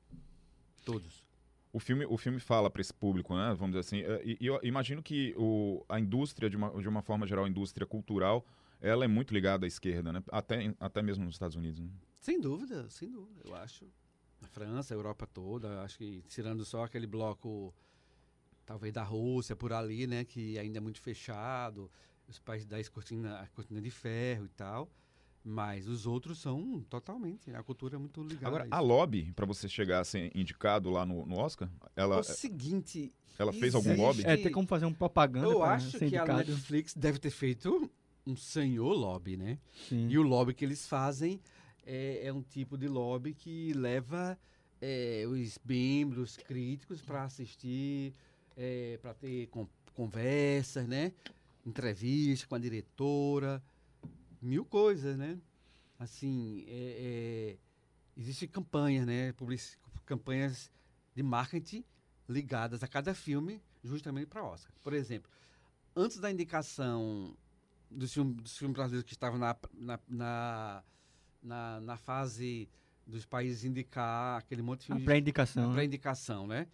Todos. 0.84 1.23
O 1.74 1.80
filme, 1.80 2.06
o 2.06 2.16
filme 2.16 2.38
fala 2.38 2.70
para 2.70 2.80
esse 2.80 2.94
público, 2.94 3.34
né? 3.34 3.48
Vamos 3.58 3.74
dizer 3.74 3.80
assim. 3.80 3.98
eh, 3.98 4.22
E, 4.24 4.38
e 4.40 4.46
eu 4.46 4.60
imagino 4.62 5.02
que 5.02 5.34
o, 5.36 5.84
a 5.88 5.98
indústria, 5.98 6.48
de 6.48 6.56
uma, 6.56 6.70
de 6.80 6.88
uma 6.88 7.02
forma 7.02 7.26
geral, 7.26 7.44
a 7.44 7.48
indústria 7.48 7.84
cultural, 7.84 8.46
ela 8.80 9.04
é 9.04 9.08
muito 9.08 9.34
ligada 9.34 9.66
à 9.66 9.68
esquerda, 9.68 10.12
né? 10.12 10.22
Até, 10.30 10.72
até 10.78 11.02
mesmo 11.02 11.24
nos 11.24 11.34
Estados 11.34 11.56
Unidos. 11.56 11.80
Né? 11.80 11.88
Sem 12.20 12.40
dúvida, 12.40 12.88
sem 12.88 13.10
dúvida, 13.10 13.40
eu 13.44 13.56
acho. 13.56 13.86
A 14.40 14.46
França, 14.46 14.94
a 14.94 14.96
Europa 14.96 15.26
toda, 15.26 15.82
acho 15.82 15.98
que 15.98 16.22
tirando 16.28 16.64
só 16.64 16.84
aquele 16.84 17.08
bloco, 17.08 17.74
talvez 18.64 18.92
da 18.92 19.02
Rússia, 19.02 19.56
por 19.56 19.72
ali, 19.72 20.06
né, 20.06 20.24
que 20.24 20.56
ainda 20.58 20.78
é 20.78 20.80
muito 20.80 21.00
fechado, 21.00 21.90
os 22.28 22.38
países 22.38 22.68
da 22.68 22.76
cortina, 22.88 23.40
a 23.40 23.48
cortina 23.48 23.80
de 23.80 23.90
ferro 23.90 24.44
e 24.44 24.50
tal, 24.50 24.88
mas 25.44 25.86
os 25.86 26.06
outros 26.06 26.38
são 26.38 26.80
totalmente, 26.88 27.54
a 27.54 27.62
cultura 27.62 27.96
é 27.96 27.98
muito 27.98 28.22
ligada 28.22 28.46
Agora, 28.46 28.66
a 28.70 28.76
a 28.78 28.80
lobby, 28.80 29.30
para 29.36 29.44
você 29.44 29.68
chegar 29.68 30.00
a 30.00 30.04
ser 30.04 30.32
indicado 30.34 30.90
lá 30.90 31.04
no, 31.04 31.26
no 31.26 31.36
Oscar, 31.36 31.68
ela, 31.94 32.16
É 32.16 32.20
o 32.20 32.22
seguinte, 32.24 33.12
ela 33.38 33.52
fez 33.52 33.74
algum 33.74 33.94
lobby? 33.94 34.22
É, 34.24 34.36
tem 34.36 34.50
como 34.50 34.66
fazer 34.66 34.86
uma 34.86 34.94
propaganda 34.94 35.48
Eu 35.48 35.58
pra 35.58 35.74
acho 35.74 35.90
ser 35.90 35.98
que 35.98 36.16
a 36.16 36.22
indicado. 36.22 36.38
Netflix 36.50 36.94
deve 36.94 37.18
ter 37.18 37.30
feito 37.30 37.90
um 38.26 38.34
senhor 38.34 38.94
lobby, 38.94 39.36
né? 39.36 39.58
Sim. 39.88 40.08
E 40.08 40.16
o 40.18 40.22
lobby 40.22 40.54
que 40.54 40.64
eles 40.64 40.88
fazem 40.88 41.38
é, 41.86 42.26
é 42.26 42.32
um 42.32 42.40
tipo 42.42 42.78
de 42.78 42.88
lobby 42.88 43.34
que 43.34 43.74
leva 43.74 44.38
é, 44.80 45.24
os 45.28 45.58
membros 45.64 46.38
críticos 46.38 47.02
para 47.02 47.24
assistir, 47.24 48.14
para 49.02 49.12
ter 49.12 49.46
con- 49.48 49.68
conversas, 49.92 50.86
né? 50.88 51.12
Entrevista 51.66 52.46
com 52.46 52.54
a 52.54 52.58
diretora. 52.58 53.62
Mil 54.44 54.64
coisas, 54.64 55.16
né? 55.16 55.38
Assim, 55.98 56.64
é, 56.68 57.56
é, 57.56 57.58
existem 58.16 58.48
campanhas, 58.48 59.06
né? 59.06 59.32
Public, 59.32 59.62
campanhas 60.04 60.70
de 61.14 61.22
marketing 61.22 61.84
ligadas 62.28 62.82
a 62.82 62.88
cada 62.88 63.14
filme, 63.14 63.62
justamente 63.82 64.26
para 64.26 64.44
Oscar. 64.44 64.72
Por 64.82 64.92
exemplo, 64.92 65.30
antes 65.94 66.18
da 66.18 66.30
indicação 66.30 67.36
dos 67.90 68.12
filmes, 68.12 68.36
dos 68.36 68.58
filmes 68.58 68.74
brasileiros 68.74 69.06
que 69.06 69.14
estavam 69.14 69.38
na, 69.38 69.56
na, 69.72 70.00
na, 70.08 70.84
na, 71.42 71.80
na 71.80 71.96
fase 71.96 72.68
dos 73.06 73.24
países 73.24 73.64
indicar 73.64 74.38
aquele 74.38 74.62
monte 74.62 74.80
de 74.80 74.86
filmes. 74.86 75.04
Pré-indicação. 75.04 75.68
né? 75.68 75.74
Pré-indicação, 75.74 76.46
né? 76.46 76.66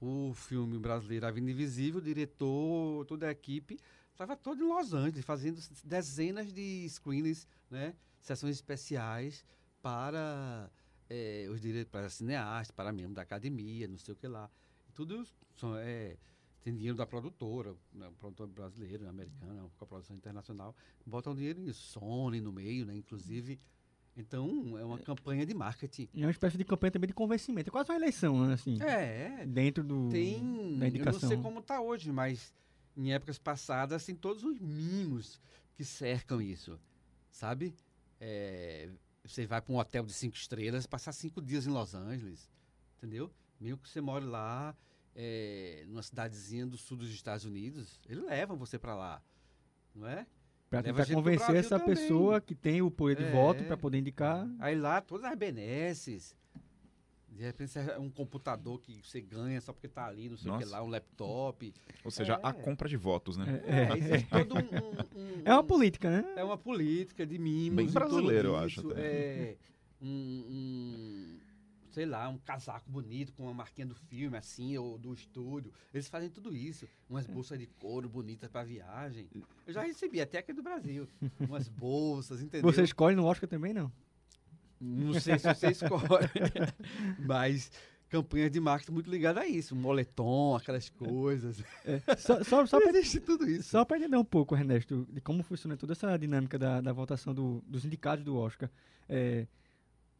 O 0.00 0.32
filme 0.34 0.78
brasileiro 0.78 1.26
A 1.26 1.30
Vida 1.30 1.50
Invisível, 1.50 2.00
o 2.00 2.02
diretor, 2.02 3.04
toda 3.06 3.28
a 3.28 3.30
equipe, 3.30 3.78
estava 4.24 4.36
todo 4.36 4.62
em 4.62 4.68
Los 4.68 4.92
Angeles, 4.92 5.24
fazendo 5.24 5.58
dezenas 5.82 6.52
de 6.52 6.86
screenings, 6.88 7.46
né? 7.70 7.94
Sessões 8.20 8.56
especiais 8.56 9.44
para 9.80 10.70
é, 11.08 11.46
os 11.50 11.60
direitos, 11.60 11.90
para 11.90 12.10
cineastas, 12.10 12.70
para 12.70 12.92
membros 12.92 13.14
da 13.14 13.22
academia, 13.22 13.88
não 13.88 13.96
sei 13.96 14.12
o 14.12 14.16
que 14.16 14.28
lá. 14.28 14.50
Tudo 14.94 15.26
são, 15.56 15.74
é, 15.76 16.16
tem 16.62 16.74
dinheiro 16.74 16.96
da 16.98 17.06
produtora, 17.06 17.74
né, 17.94 18.10
produtor 18.18 18.46
brasileiro, 18.48 19.08
americano, 19.08 19.72
com 19.78 19.84
a 19.84 19.88
produção 19.88 20.14
internacional, 20.14 20.76
botam 21.06 21.34
dinheiro 21.34 21.58
nisso, 21.60 21.80
Sony 21.98 22.40
no 22.42 22.52
meio, 22.52 22.84
né? 22.84 22.94
Inclusive. 22.96 23.58
Então, 24.14 24.76
é 24.76 24.84
uma 24.84 24.98
campanha 24.98 25.46
de 25.46 25.54
marketing. 25.54 26.08
É 26.14 26.20
uma 26.26 26.30
espécie 26.30 26.58
de 26.58 26.64
campanha 26.64 26.90
também 26.90 27.08
de 27.08 27.14
convencimento. 27.14 27.68
É 27.68 27.70
quase 27.70 27.88
uma 27.90 27.96
eleição, 27.96 28.44
né? 28.44 28.52
Assim, 28.52 28.76
É. 28.82 29.46
Dentro 29.46 29.82
do, 29.82 30.10
Tem. 30.10 30.78
da 30.78 30.84
Eu 30.84 30.88
indicação. 30.90 31.20
não 31.22 31.28
sei 31.28 31.38
como 31.38 31.60
está 31.60 31.80
hoje, 31.80 32.12
mas 32.12 32.52
em 33.00 33.12
épocas 33.12 33.38
passadas 33.38 34.04
tem 34.04 34.14
todos 34.14 34.44
os 34.44 34.58
mimos 34.60 35.40
que 35.74 35.84
cercam 35.84 36.40
isso. 36.40 36.78
Sabe? 37.30 37.74
É, 38.20 38.90
você 39.24 39.46
vai 39.46 39.60
para 39.62 39.72
um 39.72 39.78
hotel 39.78 40.04
de 40.04 40.12
cinco 40.12 40.36
estrelas, 40.36 40.86
passar 40.86 41.12
cinco 41.12 41.40
dias 41.40 41.66
em 41.66 41.70
Los 41.70 41.94
Angeles. 41.94 42.50
Entendeu? 42.98 43.30
Mesmo 43.58 43.78
que 43.78 43.88
você 43.88 44.00
more 44.00 44.24
lá, 44.24 44.76
é, 45.14 45.84
numa 45.88 46.02
cidadezinha 46.02 46.66
do 46.66 46.76
sul 46.76 46.96
dos 46.98 47.10
Estados 47.10 47.44
Unidos, 47.44 47.98
eles 48.08 48.22
levam 48.24 48.56
você 48.56 48.78
para 48.78 48.94
lá. 48.94 49.22
Não 49.94 50.06
é? 50.06 50.26
Leva 50.70 50.84
tentar 50.84 51.14
convencer 51.14 51.56
essa 51.56 51.78
também. 51.80 51.96
pessoa 51.96 52.40
que 52.40 52.54
tem 52.54 52.80
o 52.80 52.90
poder 52.90 53.16
de 53.16 53.24
É. 53.24 53.32
voto 53.32 53.64
para 53.64 53.76
poder 53.76 53.98
indicar. 53.98 54.46
Aí 54.60 54.76
lá, 54.78 55.00
todas 55.00 55.24
as 55.24 55.36
benesses. 55.36 56.36
De 57.30 57.42
repente, 57.42 57.78
é 57.78 57.98
um 57.98 58.10
computador 58.10 58.80
que 58.80 59.00
você 59.02 59.20
ganha 59.20 59.60
só 59.60 59.72
porque 59.72 59.88
tá 59.88 60.04
ali, 60.06 60.28
não 60.28 60.36
sei 60.36 60.50
o 60.50 60.58
que 60.58 60.64
Nossa. 60.64 60.76
lá, 60.76 60.82
um 60.82 60.88
laptop. 60.88 61.72
Ou 62.04 62.10
seja, 62.10 62.34
É. 62.34 62.40
a 62.42 62.52
compra 62.52 62.88
de 62.88 62.96
votos, 62.96 63.36
né? 63.36 63.62
É, 63.64 63.96
existe 63.96 64.28
todo 64.28 64.54
um, 64.56 64.58
um- 64.58 65.22
um- 65.38 65.42
É 65.44 65.52
uma 65.54 65.64
política, 65.64 66.10
né? 66.10 66.32
É 66.36 66.44
uma 66.44 66.58
política 66.58 67.24
de 67.26 67.38
mimos. 67.38 67.76
Bem 67.76 67.90
brasileiro, 67.90 68.48
eu 68.48 68.56
acho 68.56 68.90
até. 68.90 69.00
É 69.00 69.56
um, 70.02 70.06
um, 70.48 71.38
sei 71.90 72.04
lá, 72.06 72.28
um 72.28 72.38
casaco 72.38 72.90
bonito 72.90 73.32
com 73.32 73.44
uma 73.44 73.54
marquinha 73.54 73.86
do 73.86 73.94
filme, 73.94 74.36
assim, 74.36 74.76
ou 74.76 74.98
do 74.98 75.12
estúdio. 75.14 75.72
Eles 75.94 76.08
fazem 76.08 76.28
tudo 76.30 76.54
isso. 76.54 76.86
Umas 77.08 77.26
bolsas 77.26 77.58
de 77.58 77.66
couro 77.66 78.08
bonitas 78.08 78.50
para 78.50 78.64
viagem. 78.64 79.28
Eu 79.66 79.72
já 79.72 79.82
recebi, 79.82 80.20
até 80.20 80.38
aqui 80.38 80.52
do 80.52 80.62
Brasil. 80.62 81.08
Umas 81.40 81.68
bolsas, 81.68 82.42
entendeu? 82.42 82.70
Você 82.70 82.82
escolhe 82.82 83.14
no 83.16 83.24
Oscar 83.24 83.48
também, 83.48 83.72
não? 83.72 83.90
Não 84.80 85.12
sei 85.14 85.38
se 85.38 85.52
você 85.52 85.68
escolhe. 85.70 86.00
Mas 87.18 87.70
campanhas 88.08 88.50
de 88.50 88.58
marketing 88.60 88.92
muito 88.92 89.10
ligadas 89.10 89.42
a 89.44 89.46
isso. 89.46 89.76
Moletom, 89.76 90.56
aquelas 90.56 90.88
coisas. 90.88 91.62
É, 91.84 92.00
só, 92.16 92.42
só, 92.42 92.66
só 92.66 92.78
Existe 92.80 93.20
tudo 93.20 93.48
isso. 93.48 93.68
Só 93.70 93.84
para 93.84 93.98
entender 93.98 94.16
um 94.16 94.24
pouco, 94.24 94.56
Ernesto, 94.56 95.06
de 95.10 95.20
como 95.20 95.42
funciona 95.42 95.76
toda 95.76 95.92
essa 95.92 96.16
dinâmica 96.16 96.58
da, 96.58 96.80
da 96.80 96.92
votação 96.92 97.34
do- 97.34 97.62
dos 97.66 97.84
indicados 97.84 98.24
do 98.24 98.36
Oscar. 98.36 98.70
É, 99.08 99.46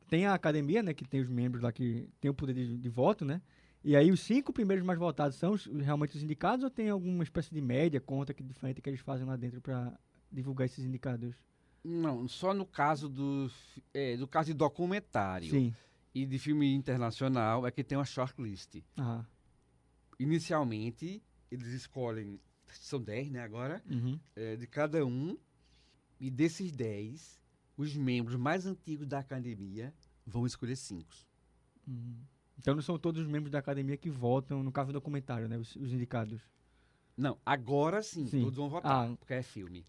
tem 0.08 0.26
a 0.26 0.34
academia, 0.34 0.82
né, 0.82 0.92
que 0.92 1.04
tem 1.04 1.20
os 1.20 1.28
membros 1.28 1.62
lá 1.62 1.72
que 1.72 2.08
tem 2.20 2.30
o 2.30 2.34
poder 2.34 2.52
de, 2.54 2.76
de 2.78 2.88
voto, 2.88 3.24
né? 3.24 3.40
E 3.82 3.96
aí 3.96 4.10
os 4.12 4.20
cinco 4.20 4.52
primeiros 4.52 4.84
mais 4.84 4.98
votados 4.98 5.36
são 5.36 5.52
os- 5.52 5.66
realmente 5.66 6.16
os 6.16 6.22
indicados 6.22 6.62
ou 6.64 6.70
tem 6.70 6.90
alguma 6.90 7.22
espécie 7.24 7.52
de 7.54 7.60
média, 7.60 8.00
conta 8.00 8.34
que 8.34 8.42
diferente 8.42 8.80
que 8.82 8.90
eles 8.90 9.00
fazem 9.00 9.26
lá 9.26 9.36
dentro 9.36 9.60
para 9.60 9.92
divulgar 10.30 10.66
esses 10.66 10.84
indicados? 10.84 11.34
Não, 11.82 12.28
só 12.28 12.52
no 12.52 12.66
caso 12.66 13.08
do, 13.08 13.50
é, 13.94 14.16
do 14.16 14.28
caso 14.28 14.48
de 14.48 14.54
documentário 14.54 15.48
Sim. 15.50 15.74
e 16.14 16.26
de 16.26 16.38
filme 16.38 16.72
internacional 16.74 17.66
é 17.66 17.70
que 17.70 17.82
tem 17.82 17.96
uma 17.96 18.04
shortlist. 18.04 18.82
Ah, 18.96 19.24
Inicialmente, 20.18 21.22
eles 21.50 21.68
escolhem, 21.68 22.38
são 22.68 23.00
10, 23.00 23.30
né, 23.30 23.40
agora, 23.42 23.82
Uhum. 23.90 24.20
é, 24.36 24.56
de 24.56 24.66
cada 24.66 25.04
um, 25.06 25.36
e 26.20 26.30
desses 26.30 26.70
10, 26.72 27.40
os 27.76 27.96
membros 27.96 28.36
mais 28.36 28.66
antigos 28.66 29.06
da 29.06 29.18
academia 29.18 29.94
vão 30.26 30.44
escolher 30.46 30.76
cinco. 30.76 31.14
Uhum. 31.88 32.16
Então 32.58 32.74
não 32.74 32.82
são 32.82 32.98
todos 32.98 33.22
os 33.22 33.26
membros 33.28 33.50
da 33.50 33.58
academia 33.58 33.96
que 33.96 34.10
votam, 34.10 34.62
no 34.62 34.70
caso 34.70 34.88
do 34.88 34.92
documentário, 34.92 35.48
né, 35.48 35.56
os, 35.56 35.74
os 35.76 35.90
indicados. 35.90 36.42
Não, 37.16 37.38
agora 37.44 38.02
sim, 38.02 38.26
Sim. 38.26 38.42
todos 38.42 38.56
vão 38.58 38.68
votar, 38.68 39.10
Ah. 39.10 39.16
porque 39.16 39.32
é 39.32 39.42
filme. 39.42 39.86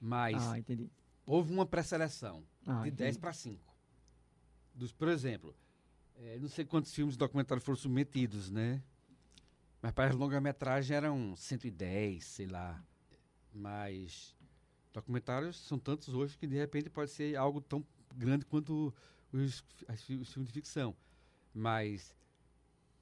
Mas 0.00 0.42
Ah, 0.48 0.58
entendi. 0.58 0.90
Houve 1.26 1.52
uma 1.52 1.66
pré-seleção 1.66 2.44
Ah, 2.66 2.74
de 2.82 2.88
entendi. 2.88 2.94
10 2.96 3.16
para 3.18 3.32
5. 3.32 3.60
Dos, 4.74 4.92
por 4.92 5.08
exemplo, 5.08 5.54
eh, 6.16 6.38
não 6.40 6.48
sei 6.48 6.64
quantos 6.64 6.92
filmes 6.94 7.16
documentários 7.16 7.64
foram 7.64 7.76
submetidos, 7.76 8.50
né? 8.50 8.82
Mas 9.80 9.92
para 9.92 10.10
as 10.10 10.16
longa-metragem 10.16 10.96
eram 10.96 11.36
110, 11.36 12.24
sei 12.24 12.46
lá. 12.46 12.82
Mas 13.52 14.34
documentários 14.92 15.56
são 15.66 15.78
tantos 15.78 16.08
hoje 16.08 16.36
que 16.38 16.46
de 16.46 16.56
repente 16.56 16.88
pode 16.90 17.10
ser 17.10 17.36
algo 17.36 17.60
tão 17.60 17.84
grande 18.16 18.44
quanto 18.44 18.92
os, 19.32 19.64
as 19.88 20.00
os 20.08 20.32
filmes 20.32 20.48
de 20.48 20.52
ficção. 20.52 20.96
Mas 21.52 22.16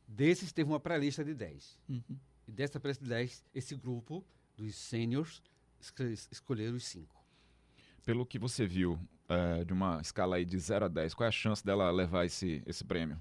desses 0.06 0.52
teve 0.52 0.68
uma 0.70 0.80
pré-lista 0.80 1.24
de 1.24 1.34
10. 1.34 1.78
Uhum. 1.88 2.18
E 2.46 2.52
dessa 2.52 2.78
pré-lista 2.80 3.04
de 3.04 3.10
10, 3.10 3.44
esse 3.54 3.74
grupo 3.76 4.24
dos 4.56 4.74
seniors 4.74 5.42
escre- 5.80 6.12
escolheram 6.30 6.76
os 6.76 6.84
5. 6.84 7.21
Pelo 8.04 8.26
que 8.26 8.38
você 8.38 8.66
viu, 8.66 8.98
é, 9.28 9.64
de 9.64 9.72
uma 9.72 10.00
escala 10.00 10.36
aí 10.36 10.44
de 10.44 10.58
0 10.58 10.86
a 10.86 10.88
10, 10.88 11.14
qual 11.14 11.24
é 11.24 11.28
a 11.28 11.32
chance 11.32 11.64
dela 11.64 11.90
levar 11.90 12.24
esse, 12.26 12.62
esse 12.66 12.84
prêmio? 12.84 13.18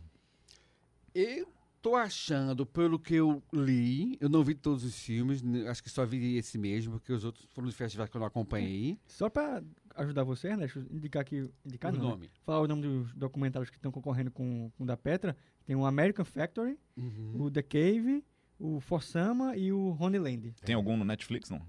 Eu 1.13 1.47
tô 1.81 1.95
achando, 1.95 2.65
pelo 2.65 2.97
que 2.99 3.15
eu 3.15 3.43
li, 3.51 4.17
eu 4.21 4.29
não 4.29 4.43
vi 4.43 4.53
todos 4.55 4.83
os 4.83 4.95
filmes, 4.97 5.41
né, 5.41 5.67
acho 5.67 5.83
que 5.83 5.89
só 5.89 6.05
vi 6.05 6.37
esse 6.37 6.57
mesmo, 6.57 6.93
porque 6.93 7.11
os 7.11 7.23
outros 7.23 7.45
foram 7.51 7.67
de 7.69 7.75
festivais 7.75 8.09
que 8.09 8.15
eu 8.15 8.19
não 8.19 8.27
acompanhei. 8.27 8.97
Só 9.07 9.29
para 9.29 9.63
ajudar 9.95 10.23
você, 10.23 10.47
Ernesto, 10.49 10.79
indicar 10.89 11.21
aqui, 11.21 11.49
indicar 11.65 11.93
O 11.93 11.97
não, 11.97 12.03
né? 12.03 12.09
nome. 12.11 12.29
falar 12.43 12.61
o 12.61 12.67
nome 12.67 12.81
dos 12.83 13.13
documentários 13.13 13.69
que 13.69 13.77
estão 13.77 13.91
concorrendo 13.91 14.31
com, 14.31 14.71
com 14.77 14.83
o 14.83 14.87
da 14.87 14.95
Petra. 14.95 15.35
Tem 15.65 15.75
o 15.75 15.85
American 15.85 16.23
Factory, 16.25 16.77
Uhum. 16.95 17.41
o 17.43 17.51
The 17.51 17.61
Cave, 17.63 18.23
o 18.59 18.79
Forsama 18.79 19.55
e 19.57 19.71
o 19.71 19.95
Honeyland. 19.99 20.53
Tem 20.63 20.75
algum 20.75 20.95
no 20.95 21.03
Netflix, 21.03 21.49
não? 21.49 21.61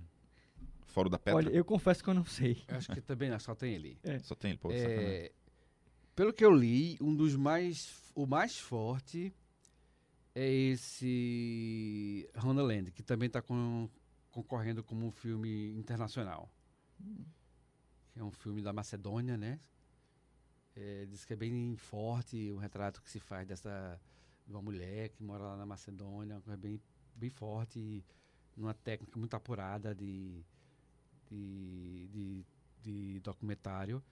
Fora 0.93 1.09
da 1.09 1.19
Petra? 1.19 1.37
Olha, 1.37 1.49
eu 1.51 1.65
confesso 1.65 2.05
que 2.05 2.11
eu 2.11 2.15
não 2.15 2.25
sei. 2.25 2.63
Eu 2.69 2.77
acho 2.77 2.93
que 2.93 3.01
também 3.01 3.31
não, 3.31 3.39
só 3.39 3.55
tem 3.55 3.75
ele. 3.75 3.99
É. 4.05 4.19
Só 4.19 4.35
tem 4.35 4.51
ele, 4.51 4.59
pô, 4.59 4.71
É, 4.71 5.33
pelo 6.15 6.33
que 6.33 6.45
eu 6.45 6.53
li, 6.53 6.99
um 7.01 7.15
dos 7.15 7.35
mais, 7.35 8.03
o 8.15 8.27
mais 8.27 8.59
forte 8.59 9.35
é 10.35 10.47
esse 10.51 12.29
Honeyland, 12.45 12.91
que 12.93 13.03
também 13.03 13.27
está 13.27 13.43
concorrendo 14.31 14.85
como 14.85 15.07
um 15.07 15.11
filme 15.11 15.73
internacional. 15.79 16.53
Que 18.13 18.21
é 18.21 18.25
um 18.25 18.31
filme 18.31 18.61
da 18.61 18.73
Macedônia, 18.73 19.39
né? 19.39 19.59
É, 20.77 21.07
diz 21.07 21.25
que 21.25 21.33
é 21.33 21.37
bem 21.37 21.75
forte 21.77 22.51
o 22.51 22.57
retrato 22.57 23.03
que 23.03 23.11
se 23.11 23.21
faz 23.21 23.47
dessa 23.47 24.01
de 24.47 24.53
uma 24.53 24.63
mulher 24.63 25.09
que 25.11 25.23
mora 25.23 25.45
lá 25.45 25.57
na 25.57 25.65
Macedônia, 25.67 26.37
uma 26.37 26.43
coisa 26.43 26.57
bem, 26.57 26.81
bem 27.15 27.31
forte, 27.31 27.79
e 27.79 28.05
numa 28.57 28.75
técnica 28.75 29.19
muito 29.19 29.35
apurada 29.35 29.95
de, 29.95 30.45
de, 31.33 32.07
de, 32.09 32.45
de 32.83 33.21
documentário. 33.21 34.03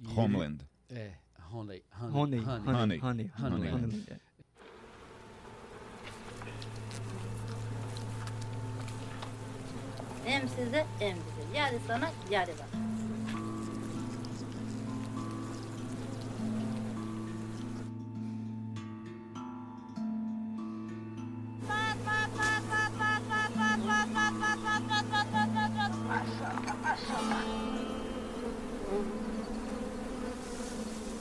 E 0.00 0.06
ele- 0.06 0.20
Homeland. 0.20 0.60
é, 0.90 1.14
Honey. 1.52 1.82
Honey, 2.00 2.40
Honey, 2.40 2.40
Honey. 2.40 2.98
Honey, 2.98 2.98
Honey. 3.00 3.70
Honeyland, 3.70 4.08
é. 4.08 4.18
Hem 10.24 10.48
size 10.48 10.86
hem 10.98 11.16
bize. 11.16 11.58
Yarı 11.58 11.78
sana 11.86 12.10
yarı 12.30 12.50
bana. 12.58 12.93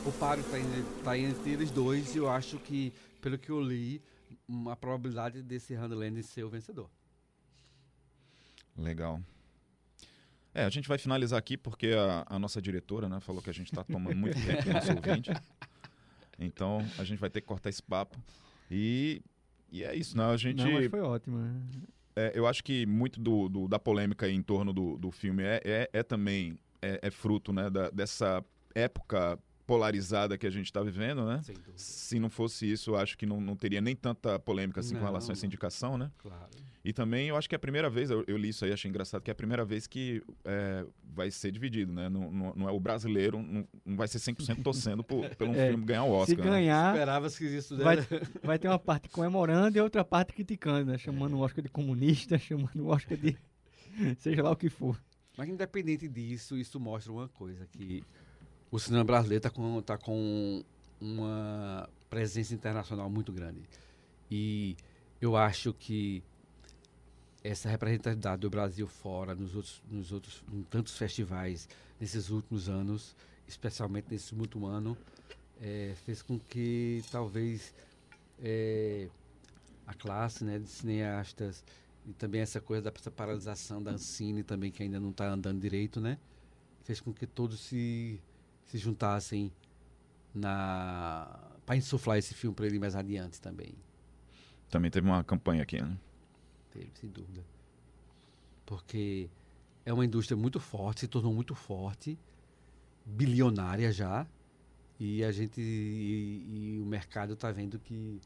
O 0.05 0.11
páreo 0.11 0.43
está 0.43 0.57
tá 1.03 1.17
entre 1.17 1.51
eles 1.51 1.71
dois 1.71 2.13
e 2.13 2.17
eu 2.17 2.29
acho 2.29 2.57
que, 2.59 2.93
pelo 3.21 3.37
que 3.37 3.49
eu 3.49 3.61
li, 3.61 4.01
uma 4.47 4.75
probabilidade 4.75 5.41
desse 5.41 5.75
Honeyland 5.75 6.21
ser 6.23 6.43
o 6.43 6.49
vencedor. 6.49 6.89
Legal. 8.77 9.21
É, 10.53 10.65
a 10.65 10.69
gente 10.69 10.87
vai 10.87 10.97
finalizar 10.97 11.39
aqui 11.39 11.57
porque 11.57 11.87
a, 11.87 12.25
a 12.27 12.37
nossa 12.37 12.61
diretora 12.61 13.07
né, 13.07 13.19
falou 13.19 13.41
que 13.41 13.49
a 13.49 13.53
gente 13.53 13.71
está 13.71 13.83
tomando 13.83 14.15
muito 14.15 14.35
tempo 14.45 14.63
do 14.63 14.73
nosso 14.73 14.91
ouvinte. 14.93 15.31
Então 16.37 16.85
a 16.97 17.03
gente 17.03 17.19
vai 17.19 17.29
ter 17.29 17.41
que 17.41 17.47
cortar 17.47 17.69
esse 17.69 17.81
papo. 17.81 18.17
E, 18.69 19.21
e 19.71 19.83
é 19.83 19.95
isso, 19.95 20.17
né? 20.17 20.25
A 20.25 20.35
gente. 20.37 20.63
Não, 20.63 20.73
mas 20.73 20.87
foi 20.87 20.99
ótimo. 20.99 21.37
Né? 21.37 21.61
É, 22.15 22.31
eu 22.35 22.45
acho 22.45 22.63
que 22.63 22.85
muito 22.85 23.19
do, 23.19 23.49
do, 23.49 23.67
da 23.67 23.79
polêmica 23.79 24.29
em 24.29 24.41
torno 24.41 24.73
do, 24.73 24.97
do 24.97 25.11
filme 25.11 25.43
é, 25.43 25.61
é, 25.63 25.89
é 25.93 26.03
também 26.03 26.57
é, 26.81 26.99
é, 27.01 27.11
fruto 27.11 27.51
né, 27.51 27.69
da, 27.69 27.89
dessa 27.89 28.43
época 28.75 29.39
polarizada 29.65 30.37
que 30.37 30.45
a 30.45 30.49
gente 30.49 30.65
está 30.65 30.81
vivendo, 30.81 31.25
né? 31.25 31.41
Se 31.75 32.19
não 32.19 32.29
fosse 32.29 32.69
isso, 32.69 32.91
eu 32.91 32.97
acho 32.97 33.17
que 33.17 33.25
não, 33.25 33.39
não 33.39 33.55
teria 33.55 33.81
nem 33.81 33.95
tanta 33.95 34.37
polêmica 34.37 34.79
assim 34.79 34.93
Não. 34.93 35.01
com 35.01 35.05
relação 35.05 35.31
a 35.31 35.33
essa 35.33 35.45
indicação, 35.45 35.97
né? 35.97 36.11
Claro. 36.17 36.49
E 36.83 36.91
também 36.91 37.29
eu 37.29 37.37
acho 37.37 37.47
que 37.47 37.55
é 37.55 37.57
a 37.57 37.59
primeira 37.59 37.89
vez, 37.89 38.11
eu, 38.11 38.25
eu 38.27 38.35
li 38.35 38.49
isso 38.49 38.65
aí, 38.65 38.73
achei 38.73 38.89
engraçado, 38.89 39.21
que 39.21 39.31
é 39.31 39.33
a 39.33 39.35
primeira 39.35 39.63
vez 39.63 39.87
que 39.87 40.21
é, 40.43 40.85
vai 41.01 41.31
ser 41.31 41.49
dividido, 41.51 41.93
né? 41.93 42.09
Não, 42.09 42.29
não, 42.29 42.53
não 42.55 42.69
é 42.69 42.71
o 42.73 42.79
brasileiro, 42.79 43.41
não, 43.41 43.65
não 43.85 43.95
vai 43.95 44.07
ser 44.07 44.17
100% 44.17 44.61
torcendo 44.61 45.03
por, 45.03 45.29
pelo 45.35 45.53
É, 45.55 45.69
filme 45.69 45.85
ganhar 45.85 46.03
o 46.03 46.11
Oscar. 46.11 46.35
Se 46.35 46.41
né? 46.41 46.49
ganhar, 46.49 46.93
Esperava-se 46.93 47.37
que 47.37 47.45
isso 47.45 47.77
vai, 47.77 47.97
vai 48.43 48.59
ter 48.59 48.67
uma 48.67 48.79
parte 48.79 49.07
comemorando 49.07 49.77
e 49.77 49.81
outra 49.81 50.03
parte 50.03 50.33
criticando, 50.33 50.91
né? 50.91 50.97
chamando 50.97 51.37
o 51.37 51.39
Oscar 51.39 51.63
de 51.63 51.69
comunista, 51.69 52.37
chamando 52.39 52.81
o 52.81 52.87
Oscar 52.87 53.17
de 53.17 53.37
seja 54.17 54.43
lá 54.43 54.51
o 54.51 54.55
que 54.55 54.69
for. 54.69 54.99
Mas 55.37 55.49
independente 55.49 56.07
disso, 56.07 56.57
isso 56.57 56.79
mostra 56.79 57.11
uma 57.11 57.27
coisa, 57.29 57.65
que 57.67 58.03
o 58.73 58.79
cinema 58.79 59.03
brasileiro 59.03 59.37
está 59.37 59.51
com, 59.51 59.81
tá 59.83 59.99
com 59.99 60.63
uma 60.99 61.87
presença 62.09 62.55
internacional 62.55 63.07
muito 63.07 63.31
grande. 63.31 63.61
E 64.31 64.75
eu 65.21 65.37
acho 65.37 65.73
que 65.73 66.23
essa 67.43 67.69
representatividade 67.69 68.41
do 68.41 68.49
Brasil 68.49 68.87
fora, 68.87 69.35
nos 69.35 69.55
outros, 69.55 69.83
nos 69.91 70.11
outros, 70.11 70.43
em 70.51 70.63
tantos 70.63 70.97
festivais, 70.97 71.69
nesses 71.99 72.31
últimos 72.31 72.67
anos, 72.67 73.15
especialmente 73.47 74.07
nesse 74.09 74.33
último 74.33 74.65
ano, 74.65 74.97
eh, 75.61 75.93
fez 76.03 76.23
com 76.23 76.39
que 76.39 77.03
talvez 77.11 77.75
eh, 78.41 79.07
a 79.85 79.93
classe 79.93 80.43
né, 80.43 80.57
de 80.57 80.67
cineastas 80.67 81.63
e 82.07 82.13
também 82.13 82.41
essa 82.41 82.59
coisa 82.59 82.89
dessa 82.89 83.11
paralisação 83.11 83.83
da 83.83 83.91
Ancine 83.91 84.41
também, 84.41 84.71
que 84.71 84.81
ainda 84.81 84.99
não 84.99 85.11
está 85.11 85.29
andando 85.29 85.61
direito, 85.61 86.01
né? 86.01 86.17
Fez 86.83 86.99
com 86.99 87.13
que 87.13 87.27
todos 87.27 87.59
se, 87.59 88.19
se 88.65 88.77
juntassem 88.77 89.51
na 90.33 91.51
para 91.65 91.77
insuflar 91.77 92.17
esse 92.17 92.33
filme 92.33 92.55
para 92.55 92.65
ele 92.65 92.79
mais 92.79 92.95
adiante 92.95 93.39
também. 93.39 93.73
Também 94.69 94.91
teve 94.91 95.07
uma 95.07 95.23
campanha 95.23 95.63
aqui, 95.63 95.81
né? 95.81 95.97
Teve, 96.71 96.91
sem 96.95 97.09
dúvida. 97.09 97.45
Porque 98.65 99.29
é 99.85 99.93
uma 99.93 100.03
indústria 100.03 100.35
muito 100.35 100.59
forte, 100.59 101.01
se 101.01 101.07
tornou 101.07 101.33
muito 101.33 101.55
forte, 101.55 102.17
bilionária 103.05 103.91
já, 103.91 104.27
e 104.99 105.23
a 105.23 105.31
gente 105.31 105.61
e, 105.61 106.75
e 106.75 106.79
o 106.79 106.85
mercado 106.85 107.33
está 107.33 107.51
vendo 107.51 107.79
que 107.79 108.19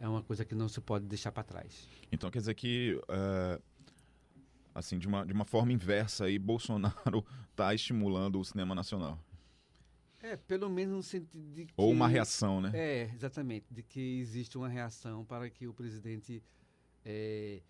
é 0.00 0.08
uma 0.08 0.22
coisa 0.22 0.44
que 0.44 0.54
não 0.54 0.68
se 0.68 0.80
pode 0.80 1.06
deixar 1.06 1.30
para 1.30 1.42
trás. 1.42 1.88
Então 2.10 2.30
quer 2.30 2.38
dizer 2.38 2.54
que, 2.54 3.00
é, 3.08 3.60
assim, 4.74 4.98
de 4.98 5.06
uma, 5.06 5.26
de 5.26 5.32
uma 5.32 5.44
forma 5.44 5.72
inversa 5.72 6.24
aí, 6.24 6.38
Bolsonaro 6.38 7.24
está 7.50 7.72
estimulando 7.74 8.40
o 8.40 8.44
cinema 8.44 8.74
nacional. 8.74 9.18
É, 10.22 10.36
pelo 10.36 10.68
menos 10.68 10.94
no 10.96 11.02
sentido 11.02 11.50
de 11.52 11.66
que... 11.66 11.72
Ou 11.76 11.90
uma 11.90 12.06
reação, 12.06 12.60
né? 12.60 12.70
É, 12.74 13.10
exatamente. 13.14 13.66
De 13.70 13.82
que 13.82 14.20
existe 14.20 14.58
uma 14.58 14.68
reação 14.68 15.24
para 15.24 15.48
que 15.48 15.66
o 15.66 15.72
presidente 15.72 16.42
é, 17.04 17.62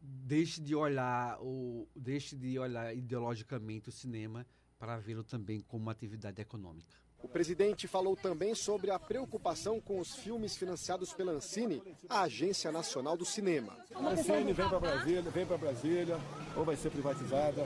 deixe 0.00 0.60
de 0.60 0.74
olhar 0.74 1.38
ou 1.40 1.88
deixe 1.94 2.34
de 2.34 2.58
olhar 2.58 2.94
ideologicamente 2.94 3.88
o 3.88 3.92
cinema 3.92 4.44
para 4.78 4.98
vê-lo 4.98 5.22
também 5.22 5.60
como 5.60 5.84
uma 5.84 5.92
atividade 5.92 6.40
econômica. 6.40 6.96
O 7.22 7.28
presidente 7.28 7.86
falou 7.86 8.16
também 8.16 8.54
sobre 8.54 8.90
a 8.90 8.98
preocupação 8.98 9.80
com 9.80 10.00
os 10.00 10.14
filmes 10.14 10.56
financiados 10.56 11.12
pela 11.12 11.32
Ancine, 11.32 11.80
a 12.08 12.22
Agência 12.22 12.72
Nacional 12.72 13.16
do 13.16 13.24
Cinema. 13.24 13.76
A 13.94 14.08
Ancine 14.08 14.52
vem 14.52 14.68
para 14.68 14.80
Brasília, 14.80 15.22
vem 15.22 15.46
para 15.46 15.56
Brasília, 15.56 16.20
ou 16.56 16.64
vai 16.64 16.76
ser 16.76 16.90
privatizada. 16.90 17.62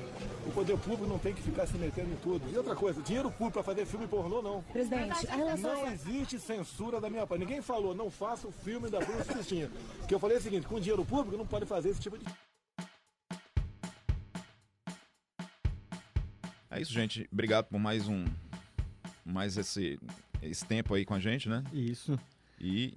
O 0.47 0.53
poder 0.53 0.79
público 0.79 1.07
não 1.07 1.19
tem 1.19 1.35
que 1.35 1.43
ficar 1.43 1.67
se 1.67 1.77
metendo 1.79 2.13
em 2.13 2.17
tudo. 2.17 2.49
E 2.53 2.57
outra 2.57 2.77
coisa, 2.77 3.01
dinheiro 3.01 3.31
público 3.31 3.55
para 3.55 3.63
fazer 3.63 3.87
filme 3.87 4.07
pornô, 4.07 4.43
não. 4.43 4.63
Presidente, 4.63 5.27
a 5.27 5.37
relação 5.37 5.75
Não 5.75 5.93
existe 5.93 6.39
censura 6.39 7.01
da 7.01 7.09
minha 7.09 7.27
parte. 7.27 7.41
Ninguém 7.41 7.63
falou, 7.63 7.95
não 7.95 8.11
faça 8.11 8.47
o 8.47 8.53
filme 8.53 8.91
da 8.91 9.01
Bruce 9.01 9.25
Cristina. 9.25 9.71
O 10.03 10.07
que 10.07 10.15
eu 10.15 10.19
falei 10.21 10.37
é 10.37 10.41
o 10.41 10.43
seguinte, 10.43 10.67
com 10.67 10.79
dinheiro 10.79 11.05
público 11.05 11.37
não 11.37 11.47
pode 11.47 11.65
fazer 11.65 11.89
esse 11.91 12.01
tipo 12.01 12.19
de... 12.19 12.27
É 16.71 16.81
isso, 16.81 16.93
gente. 16.93 17.27
Obrigado 17.33 17.67
por 17.67 17.81
mais 17.81 18.07
um. 18.07 18.27
Mais 19.27 19.57
esse, 19.57 19.99
esse 20.41 20.65
tempo 20.65 20.95
aí 20.95 21.05
com 21.05 21.15
a 21.15 21.19
gente, 21.21 21.49
né? 21.49 21.65
Isso. 21.73 22.17
E 22.61 22.95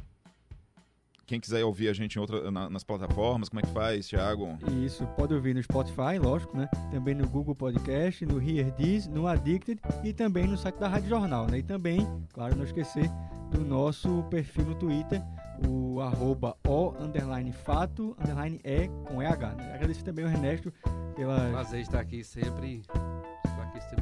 quem 1.25 1.39
quiser 1.39 1.63
ouvir 1.63 1.89
a 1.89 1.93
gente 1.93 2.15
em 2.15 2.19
outra, 2.19 2.49
na- 2.49 2.69
nas 2.69 2.83
plataformas, 2.83 3.49
como 3.49 3.59
é 3.59 3.63
que 3.63 3.71
faz, 3.71 4.07
Thiago? 4.07 4.57
Isso, 4.83 5.05
pode 5.15 5.33
ouvir 5.33 5.53
no 5.53 5.61
Spotify, 5.61 6.17
lógico, 6.19 6.57
né? 6.57 6.67
Também 6.91 7.13
no 7.13 7.27
Google 7.27 7.53
Podcast, 7.55 8.25
no 8.25 8.41
Here 8.41 8.71
This, 8.71 9.07
no 9.07 9.27
Addicted 9.27 9.79
e 10.03 10.13
também 10.13 10.47
no 10.47 10.57
site 10.57 10.75
da 10.77 10.87
Rádio 10.87 11.09
Jornal, 11.09 11.45
né? 11.47 11.59
E 11.59 11.63
também, 11.63 11.99
claro, 12.33 12.55
não 12.55 12.63
esquecer 12.63 13.09
do 13.51 13.61
nosso 13.65 14.23
perfil 14.29 14.65
no 14.65 14.75
Twitter, 14.75 15.21
o 15.67 15.99
arroba 16.01 16.55
o 16.67 16.93
underline 16.99 17.51
fato 17.51 18.15
underline 18.19 18.59
e 18.63 18.87
com 19.05 19.21
EH. 19.21 19.55
Né? 19.55 19.73
Agradecer 19.75 20.03
também 20.03 20.25
ao 20.25 20.31
Ernesto 20.31 20.71
pelas, 21.15 21.51
Prazer 21.51 21.81
estar 21.81 21.99
aqui 21.99 22.23
sempre, 22.23 22.81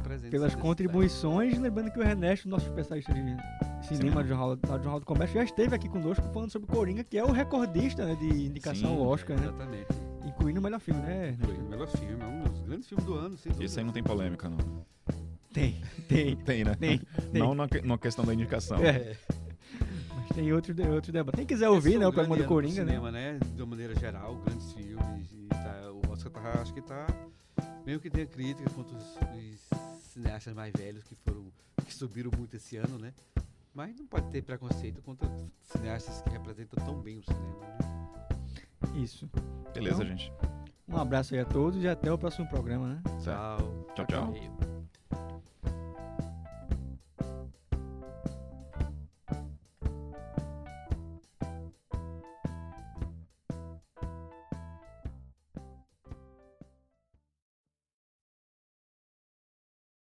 presente. 0.08 0.30
pelas 0.30 0.54
contribuições. 0.54 1.58
Lembrando 1.58 1.90
que 1.92 1.98
o 1.98 2.02
Ernesto, 2.02 2.48
nosso 2.48 2.66
especialista 2.66 3.12
de 3.12 3.36
cinema 3.86 4.22
do 4.22 4.28
Jornal, 4.28 4.56
do 4.56 4.66
Jornal 4.66 5.00
do 5.00 5.06
Comércio, 5.06 5.34
já 5.36 5.44
esteve 5.44 5.74
aqui 5.74 5.88
conosco 5.88 6.24
falando 6.32 6.50
sobre 6.50 6.68
Coringa, 6.68 7.04
que 7.04 7.16
é 7.18 7.24
o 7.24 7.30
recordista 7.30 8.04
né, 8.04 8.14
de 8.16 8.26
indicação 8.46 8.90
Sim, 8.90 8.96
ao 8.96 9.06
Oscar, 9.06 9.36
é, 9.36 9.40
né? 9.40 9.46
exatamente. 9.46 9.86
Incluindo 10.24 10.60
o 10.60 10.62
melhor 10.62 10.80
filme, 10.80 11.00
né? 11.02 11.36
Foi 11.40 11.54
o 11.54 11.68
melhor 11.68 11.86
filme, 11.88 12.22
é 12.22 12.26
um 12.26 12.42
dos 12.44 12.60
grandes 12.60 12.88
filmes 12.88 13.06
do 13.06 13.14
ano, 13.14 13.36
sem 13.38 13.50
dúvida. 13.52 13.64
Esse 13.64 13.78
aí 13.78 13.84
não 13.84 13.92
tem 13.92 14.02
polêmica, 14.02 14.48
não. 14.48 14.58
Tem, 15.52 15.82
tem. 16.08 16.36
Tem, 16.44 16.64
né? 16.64 16.74
Tem, 16.74 16.98
tem. 17.32 17.40
Não 17.40 17.54
na, 17.54 17.66
que- 17.68 17.80
na 17.80 17.96
questão 17.98 18.24
da 18.24 18.34
indicação. 18.34 18.78
É. 18.78 19.16
Mas 20.14 20.28
tem 20.36 20.52
outros 20.52 20.76
de, 20.76 20.82
outro 20.82 21.10
debate. 21.10 21.36
Quem 21.36 21.46
quiser 21.46 21.68
ouvir, 21.68 21.90
Esse 21.90 21.98
né, 21.98 22.04
é 22.04 22.08
o 22.08 22.12
programa 22.12 22.36
do 22.36 22.44
Coringa, 22.44 22.84
cinema, 22.84 23.10
né? 23.10 23.38
De 23.54 23.62
uma 23.62 23.70
maneira 23.70 23.94
geral, 23.98 24.36
grandes 24.44 24.72
filmes. 24.72 25.32
E 25.32 25.48
tá, 25.48 25.90
o 25.90 26.12
Oscar 26.12 26.30
tá, 26.30 26.60
acho 26.60 26.72
que 26.74 26.82
tá. 26.82 27.06
Mesmo 27.84 28.00
que 28.02 28.10
tenha 28.10 28.26
crítica 28.26 28.68
contra 28.70 28.96
os, 28.96 29.04
os 29.04 29.78
cineastas 30.18 30.54
mais 30.54 30.72
velhos 30.76 31.04
que 31.04 31.14
foram. 31.14 31.46
que 31.84 31.94
subiram 31.94 32.30
muito 32.36 32.56
esse 32.56 32.76
ano, 32.76 32.98
né? 32.98 33.14
Mas 33.72 33.96
não 33.96 34.06
pode 34.06 34.28
ter 34.30 34.42
preconceito 34.42 35.00
contra 35.02 35.28
cineastas 35.62 36.20
que 36.22 36.30
representam 36.30 36.84
tão 36.84 37.00
bem 37.00 37.18
o 37.18 37.22
cinema, 37.22 37.60
né? 37.60 37.78
Isso. 38.96 39.30
Beleza, 39.72 40.02
Então, 40.02 40.16
gente. 40.16 40.32
Um 40.88 40.96
abraço 40.96 41.34
aí 41.34 41.40
a 41.40 41.44
todos 41.44 41.82
e 41.82 41.88
até 41.88 42.10
o 42.12 42.18
próximo 42.18 42.48
programa, 42.48 42.94
né? 42.94 43.02
Certo. 43.20 43.86
Tchau, 43.94 44.06
tchau. 44.06 44.32
Valeu. 44.32 44.67